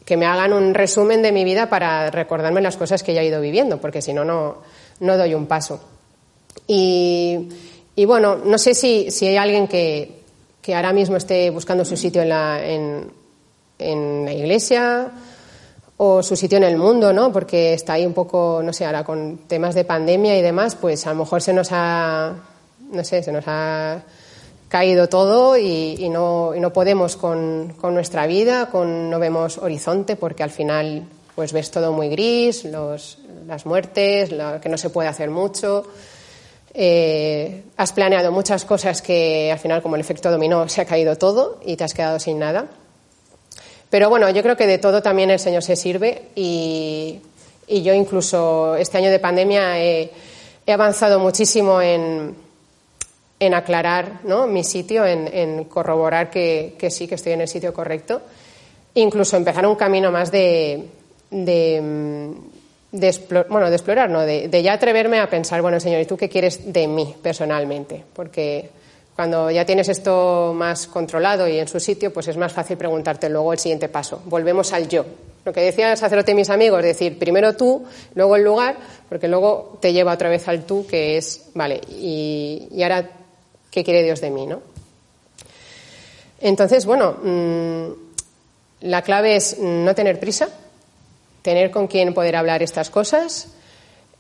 que 0.05 0.17
me 0.17 0.27
hagan 0.27 0.53
un 0.53 0.75
resumen 0.75 1.23
de 1.23 1.33
mi 1.33 1.45
vida 1.45 1.69
para 1.69 2.11
recordarme 2.11 2.61
las 2.61 2.77
cosas 2.77 3.03
que 3.03 3.15
ya 3.15 3.23
he 3.23 3.27
ido 3.27 3.41
viviendo, 3.41 3.81
porque 3.81 4.03
si 4.03 4.13
no, 4.13 4.25
no 4.25 5.17
doy 5.17 5.35
un 5.35 5.47
paso. 5.47 5.81
Y, 6.67 7.49
y 7.95 8.05
bueno, 8.05 8.37
no 8.37 8.59
sé 8.59 8.75
si, 8.75 9.11
si 9.11 9.27
hay 9.27 9.37
alguien 9.37 9.69
que, 9.69 10.23
que, 10.61 10.75
ahora 10.75 10.93
mismo 10.93 11.17
esté 11.17 11.51
buscando 11.51 11.85
su 11.85 11.97
sitio 11.97 12.23
en 12.23 12.29
la, 12.29 12.65
en, 12.65 13.11
en 13.79 14.25
la 14.25 14.33
iglesia 14.33 15.11
o 15.99 16.23
su 16.23 16.35
sitio 16.35 16.59
en 16.59 16.65
el 16.65 16.77
mundo, 16.77 17.13
¿no? 17.13 17.33
Porque 17.33 17.75
está 17.75 17.95
ahí 17.95 18.07
un 18.07 18.15
poco, 18.15 18.61
no 18.65 18.73
sé, 18.73 18.87
ahora 18.87 19.05
con 19.05 19.39
temas 19.47 19.75
de 19.75 19.85
pandemia 19.85 20.37
y 20.37 20.43
demás, 20.43 20.75
pues 20.75 21.07
a 21.07 21.11
lo 21.11 21.21
mejor 21.21 21.43
se 21.43 21.53
nos 21.53 21.69
ha, 21.71 22.35
no 22.91 23.05
sé, 23.05 23.23
se 23.23 23.31
nos 23.31 23.45
ha 23.47 24.03
caído 24.69 25.09
todo 25.09 25.59
y, 25.59 26.09
no, 26.09 26.55
y 26.57 26.61
no, 26.61 26.73
podemos 26.73 27.17
con, 27.17 27.75
con, 27.79 27.93
nuestra 27.93 28.27
vida, 28.27 28.71
con, 28.71 29.11
no 29.11 29.19
vemos 29.19 29.59
horizonte 29.59 30.17
porque 30.17 30.43
al 30.43 30.51
final 30.51 31.05
pues 31.35 31.53
ves 31.53 31.71
todo 31.71 31.93
muy 31.93 32.09
gris, 32.09 32.65
los, 32.65 33.19
las 33.47 33.67
muertes, 33.67 34.31
que 34.63 34.69
no 34.69 34.79
se 34.79 34.91
puede 34.91 35.09
hacer 35.09 35.31
mucho. 35.31 35.87
Eh, 36.75 37.65
has 37.77 37.93
planeado 37.93 38.33
muchas 38.33 38.65
cosas 38.65 39.03
que 39.03 39.53
al 39.53 39.59
final, 39.59 39.83
como 39.83 39.97
el 39.97 40.01
efecto 40.01 40.31
dominó, 40.31 40.69
se 40.69 40.81
ha 40.81 40.85
caído 40.85 41.17
todo 41.17 41.61
y 41.65 41.77
te 41.77 41.85
has 41.85 41.95
quedado 41.95 42.19
sin 42.19 42.39
nada. 42.39 42.69
Pero 43.91 44.09
bueno, 44.09 44.31
yo 44.31 44.43
creo 44.43 44.57
que 44.57 44.67
de 44.67 44.79
todo 44.79 45.03
también 45.03 45.31
el 45.31 45.39
Señor 45.39 45.63
se 45.63 45.77
sirve 45.77 46.31
y, 46.35 47.21
yo 47.69 47.93
incluso 47.93 48.75
este 48.77 48.99
año 48.99 49.11
de 49.11 49.19
pandemia 49.19 49.79
he, 49.83 50.11
avanzado 50.67 51.19
muchísimo 51.19 51.81
en, 51.83 52.35
en 53.39 53.55
aclarar 53.55 54.21
¿no? 54.25 54.47
mi 54.47 54.65
sitio, 54.65 55.05
en, 55.05 55.65
corroborar 55.65 56.31
que, 56.31 56.75
sí, 56.91 57.07
que 57.07 57.17
estoy 57.17 57.33
en 57.33 57.43
el 57.43 57.49
sitio 57.49 57.75
correcto. 57.75 58.23
Incluso 58.95 59.37
empezar 59.37 59.67
un 59.67 59.75
camino 59.75 60.11
más 60.11 60.33
de, 60.33 60.89
de, 61.31 62.33
bueno, 63.49 63.71
de 63.71 63.77
explorar, 63.77 64.11
¿no? 64.11 64.21
De, 64.21 64.63
ya 64.63 64.75
atreverme 64.75 65.19
a 65.19 65.29
pensar, 65.29 65.63
bueno, 65.63 65.81
Señor, 65.81 66.03
¿y 66.03 66.07
tú 66.07 66.17
qué 66.17 66.29
quieres 66.29 66.73
de 66.73 66.87
mí 66.87 67.15
personalmente? 67.23 68.05
Porque 68.13 68.69
cuando 69.17 69.51
ya 69.51 69.65
tienes 69.65 69.89
esto 69.89 70.53
más 70.55 70.87
controlado 70.87 71.49
y 71.49 71.59
en 71.59 71.69
su 71.69 71.81
sitio, 71.81 72.13
pues 72.13 72.29
es 72.29 72.37
más 72.37 72.53
fácil 72.53 72.77
preguntarte 72.77 73.29
luego 73.31 73.53
el 73.53 73.59
siguiente 73.59 73.89
paso. 73.89 74.23
Volvemos 74.27 74.73
al 74.73 74.89
yo. 74.89 75.05
Lo 75.45 75.53
que 75.53 75.61
decía 75.61 75.97
sacerdote 75.97 76.35
mis 76.35 76.51
amigos, 76.51 76.83
decir 76.83 77.19
primero 77.19 77.57
tú, 77.57 77.85
luego 78.15 78.37
el 78.37 78.45
lugar, 78.45 78.77
porque 79.09 79.27
luego 79.27 79.79
te 79.81 79.93
lleva 79.93 80.13
otra 80.13 80.29
vez 80.29 80.47
al 80.47 80.65
tú, 80.65 80.87
que 80.87 81.17
es, 81.17 81.51
vale, 81.55 81.81
y, 81.89 82.69
ahora, 82.83 83.11
¿qué 83.71 83.83
quiere 83.83 84.03
Dios 84.03 84.21
de 84.21 84.31
mí, 84.31 84.47
no? 84.47 84.61
Entonces, 86.41 86.87
bueno, 86.87 87.17
mm, 87.23 87.87
la 88.83 89.03
clave 89.03 89.37
es 89.37 89.59
no 89.59 89.95
tener 89.95 90.21
prisa, 90.21 90.49
tener 91.43 91.71
con 91.71 91.89
quién 91.89 92.15
poder 92.15 92.37
hablar 92.37 92.63
estas 92.63 92.89
cosas, 92.89 93.49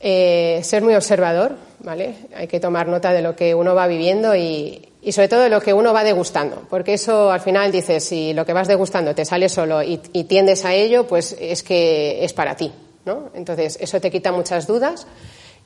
eh, 0.00 0.60
ser 0.64 0.82
muy 0.82 0.94
observador, 0.96 1.56
¿vale? 1.78 2.16
Hay 2.34 2.48
que 2.48 2.58
tomar 2.58 2.88
nota 2.88 3.12
de 3.12 3.22
lo 3.22 3.36
que 3.36 3.54
uno 3.54 3.74
va 3.74 3.86
viviendo 3.86 4.34
y, 4.34 4.88
sobre 5.10 5.28
todo 5.28 5.40
de 5.40 5.48
lo 5.48 5.60
que 5.60 5.72
uno 5.72 5.92
va 5.92 6.02
degustando, 6.02 6.66
porque 6.68 6.94
eso 6.94 7.30
al 7.30 7.40
final 7.40 7.70
dices, 7.70 8.04
si 8.04 8.32
lo 8.32 8.44
que 8.44 8.52
vas 8.52 8.66
degustando 8.66 9.14
te 9.14 9.24
sale 9.24 9.48
solo 9.48 9.80
y, 9.82 9.98
tiendes 10.24 10.64
a 10.64 10.74
ello, 10.74 11.06
pues 11.06 11.36
es 11.40 11.62
que 11.62 12.24
es 12.24 12.32
para 12.32 12.56
ti, 12.56 12.72
¿no? 13.04 13.30
Entonces, 13.34 13.78
eso 13.80 14.00
te 14.00 14.10
quita 14.10 14.32
muchas 14.32 14.66
dudas. 14.66 15.06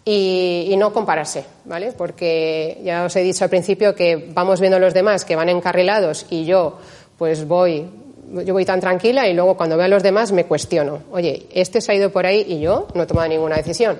Y, 0.09 0.69
y, 0.71 0.77
no 0.77 0.93
compararse, 0.93 1.45
¿vale? 1.65 1.91
Porque 1.91 2.81
ya 2.85 3.05
os 3.05 3.17
he 3.17 3.23
dicho 3.23 3.43
al 3.43 3.51
principio 3.51 3.97
que 3.97 4.31
vamos 4.33 4.61
viendo 4.61 4.79
los 4.79 4.95
demás 4.95 5.25
que 5.25 5.35
van 5.35 5.49
encarrilados 5.49 6.27
y 6.31 6.45
yo 6.45 6.79
pues 7.19 7.49
voy 7.49 7.89
yo 8.33 8.53
voy 8.53 8.65
tan 8.65 8.81
tranquila 8.81 9.29
y 9.29 9.35
luego 9.35 9.57
cuando 9.57 9.77
veo 9.77 9.87
a 9.87 9.89
los 9.89 10.03
demás 10.03 10.33
me 10.33 10.45
cuestiono. 10.45 11.01
Oye, 11.13 11.47
este 11.53 11.81
se 11.81 11.93
ha 11.93 11.95
ido 11.95 12.11
por 12.11 12.27
ahí 12.27 12.45
y 12.49 12.61
yo 12.61 12.89
no 12.95 13.05
he 13.05 13.07
tomado 13.07 13.29
ninguna 13.29 13.57
decisión. 13.57 13.99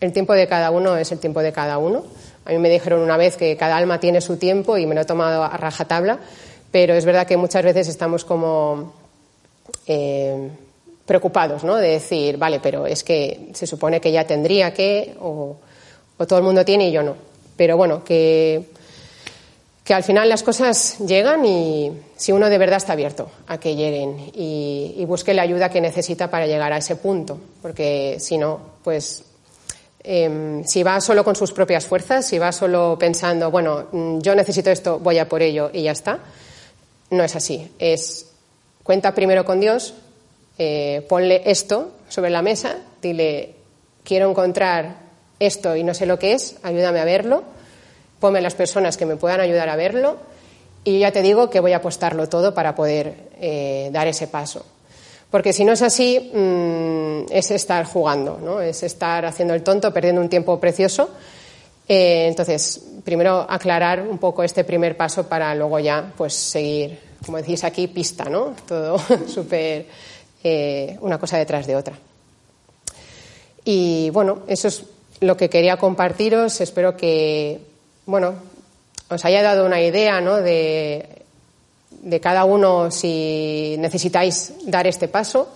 El 0.00 0.12
tiempo 0.12 0.32
de 0.34 0.46
cada 0.46 0.70
uno 0.70 0.96
es 0.96 1.12
el 1.12 1.18
tiempo 1.18 1.40
de 1.40 1.52
cada 1.52 1.78
uno. 1.78 2.04
A 2.44 2.50
mí 2.50 2.58
me 2.58 2.68
dijeron 2.68 3.00
una 3.00 3.16
vez 3.16 3.36
que 3.36 3.56
cada 3.56 3.76
alma 3.76 4.00
tiene 4.00 4.20
su 4.20 4.36
tiempo 4.36 4.76
y 4.76 4.86
me 4.86 4.94
lo 4.94 5.02
he 5.02 5.04
tomado 5.04 5.44
a 5.44 5.56
rajatabla, 5.56 6.18
pero 6.70 6.94
es 6.94 7.04
verdad 7.04 7.26
que 7.26 7.36
muchas 7.36 7.62
veces 7.62 7.88
estamos 7.88 8.24
como 8.24 8.92
eh, 9.86 10.48
preocupados, 11.06 11.62
¿no? 11.62 11.76
De 11.76 11.90
decir, 11.90 12.36
vale, 12.36 12.58
pero 12.60 12.86
es 12.86 13.04
que 13.04 13.50
se 13.52 13.66
supone 13.66 14.00
que 14.00 14.10
ya 14.10 14.26
tendría 14.26 14.72
que, 14.74 15.14
o 15.20 15.56
todo 16.26 16.38
el 16.38 16.44
mundo 16.44 16.64
tiene 16.64 16.88
y 16.88 16.92
yo 16.92 17.02
no. 17.02 17.14
Pero 17.56 17.76
bueno, 17.76 18.02
que 18.02 18.64
que 19.84 19.94
al 19.94 20.04
final 20.04 20.28
las 20.28 20.42
cosas 20.42 20.98
llegan 21.00 21.44
y 21.44 21.92
si 22.16 22.30
uno 22.30 22.48
de 22.48 22.58
verdad 22.58 22.76
está 22.76 22.92
abierto 22.92 23.30
a 23.48 23.58
que 23.58 23.74
lleguen 23.74 24.30
y, 24.34 25.04
busque 25.06 25.34
la 25.34 25.42
ayuda 25.42 25.68
que 25.68 25.80
necesita 25.80 26.30
para 26.30 26.46
llegar 26.46 26.72
a 26.72 26.78
ese 26.78 26.96
punto, 26.96 27.38
porque 27.60 28.16
si 28.20 28.38
no, 28.38 28.60
pues 28.84 29.24
em, 30.04 30.64
si 30.64 30.82
va 30.82 31.00
solo 31.00 31.24
con 31.24 31.36
sus 31.36 31.52
propias 31.52 31.84
fuerzas, 31.84 32.24
si 32.26 32.38
va 32.38 32.52
solo 32.52 32.96
pensando, 32.98 33.50
bueno, 33.50 33.88
mm, 33.90 34.20
yo 34.20 34.34
necesito 34.34 34.70
esto, 34.70 35.00
voy 35.00 35.18
a 35.18 35.28
por 35.28 35.42
ello 35.42 35.70
y 35.72 35.82
ya 35.82 35.92
está, 35.92 36.20
no 37.10 37.24
es 37.24 37.34
así. 37.36 37.70
Es 37.78 38.26
cuenta 38.84 39.14
primero 39.14 39.44
con 39.44 39.60
Dios, 39.60 39.94
eh, 40.58 41.04
ponle 41.08 41.42
esto 41.44 41.92
sobre 42.08 42.30
la 42.30 42.40
mesa, 42.40 42.76
dile, 43.02 43.56
quiero 44.04 44.30
encontrar 44.30 44.96
esto 45.40 45.74
y 45.74 45.82
no 45.82 45.92
sé 45.92 46.06
lo 46.06 46.18
que 46.18 46.34
es, 46.34 46.56
ayúdame 46.62 47.00
a 47.00 47.04
verlo 47.04 47.42
ponme 48.22 48.40
las 48.40 48.54
personas 48.54 48.96
que 48.96 49.04
me 49.04 49.16
puedan 49.16 49.40
ayudar 49.40 49.68
a 49.68 49.74
verlo 49.74 50.16
y 50.84 51.00
ya 51.00 51.10
te 51.10 51.22
digo 51.22 51.50
que 51.50 51.58
voy 51.58 51.72
a 51.72 51.78
apostarlo 51.78 52.28
todo 52.28 52.54
para 52.54 52.76
poder 52.76 53.14
eh, 53.40 53.90
dar 53.92 54.06
ese 54.06 54.28
paso. 54.28 54.64
Porque 55.28 55.52
si 55.52 55.64
no 55.64 55.72
es 55.72 55.82
así, 55.82 56.30
mm, 56.32 57.32
es 57.32 57.50
estar 57.50 57.84
jugando, 57.84 58.38
¿no? 58.40 58.60
es 58.60 58.84
estar 58.84 59.26
haciendo 59.26 59.54
el 59.54 59.64
tonto, 59.64 59.92
perdiendo 59.92 60.20
un 60.20 60.28
tiempo 60.28 60.60
precioso. 60.60 61.10
Eh, 61.88 62.26
entonces, 62.28 62.80
primero 63.04 63.44
aclarar 63.48 64.02
un 64.02 64.18
poco 64.18 64.44
este 64.44 64.62
primer 64.62 64.96
paso 64.96 65.26
para 65.26 65.52
luego 65.56 65.80
ya 65.80 66.12
pues 66.16 66.32
seguir, 66.32 67.00
como 67.26 67.38
decís 67.38 67.64
aquí, 67.64 67.88
pista, 67.88 68.26
¿no? 68.26 68.54
Todo 68.68 68.98
súper 69.26 69.86
eh, 70.44 70.96
una 71.00 71.18
cosa 71.18 71.38
detrás 71.38 71.66
de 71.66 71.74
otra. 71.74 71.98
Y 73.64 74.10
bueno, 74.10 74.42
eso 74.46 74.68
es 74.68 74.84
lo 75.18 75.36
que 75.36 75.50
quería 75.50 75.76
compartiros. 75.76 76.60
Espero 76.60 76.96
que 76.96 77.71
bueno, 78.12 78.34
os 79.08 79.24
haya 79.24 79.42
dado 79.42 79.64
una 79.64 79.80
idea 79.80 80.20
¿no? 80.20 80.36
de, 80.36 81.24
de 82.02 82.20
cada 82.20 82.44
uno 82.44 82.90
si 82.90 83.74
necesitáis 83.78 84.52
dar 84.66 84.86
este 84.86 85.08
paso 85.08 85.48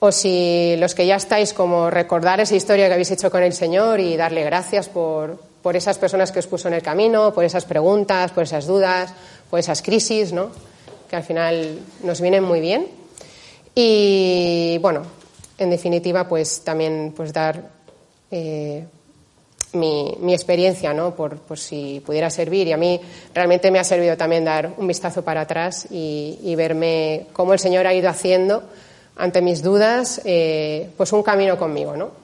o 0.00 0.10
si 0.10 0.74
los 0.76 0.92
que 0.92 1.06
ya 1.06 1.14
estáis 1.14 1.52
como 1.52 1.90
recordar 1.90 2.40
esa 2.40 2.56
historia 2.56 2.88
que 2.88 2.94
habéis 2.94 3.12
hecho 3.12 3.30
con 3.30 3.44
el 3.44 3.52
Señor 3.52 4.00
y 4.00 4.16
darle 4.16 4.42
gracias 4.42 4.88
por, 4.88 5.40
por 5.62 5.76
esas 5.76 5.96
personas 5.96 6.32
que 6.32 6.40
os 6.40 6.48
puso 6.48 6.66
en 6.66 6.74
el 6.74 6.82
camino, 6.82 7.32
por 7.32 7.44
esas 7.44 7.64
preguntas, 7.64 8.32
por 8.32 8.42
esas 8.42 8.66
dudas, 8.66 9.14
por 9.48 9.60
esas 9.60 9.80
crisis, 9.80 10.32
¿no? 10.32 10.50
que 11.08 11.14
al 11.14 11.22
final 11.22 11.78
nos 12.02 12.20
vienen 12.20 12.42
muy 12.42 12.58
bien. 12.58 12.88
Y 13.72 14.78
bueno, 14.78 15.02
en 15.58 15.70
definitiva, 15.70 16.26
pues 16.28 16.64
también 16.64 17.14
pues 17.16 17.32
dar 17.32 17.70
eh, 18.32 18.84
mi, 19.74 20.32
experiencia, 20.32 20.92
¿no? 20.92 21.14
Por, 21.14 21.40
si 21.56 22.02
pudiera 22.04 22.30
servir. 22.30 22.68
Y 22.68 22.72
a 22.72 22.76
mí 22.76 23.00
realmente 23.34 23.70
me 23.70 23.78
ha 23.78 23.84
servido 23.84 24.16
también 24.16 24.44
dar 24.44 24.72
un 24.76 24.86
vistazo 24.86 25.22
para 25.22 25.42
atrás 25.42 25.86
y, 25.90 26.38
y 26.42 26.54
verme 26.54 27.26
cómo 27.32 27.52
el 27.52 27.58
Señor 27.58 27.86
ha 27.86 27.94
ido 27.94 28.08
haciendo 28.08 28.62
ante 29.16 29.40
mis 29.42 29.62
dudas, 29.62 30.20
eh, 30.24 30.90
pues 30.96 31.12
un 31.12 31.22
camino 31.22 31.56
conmigo, 31.56 31.96
¿no? 31.96 32.23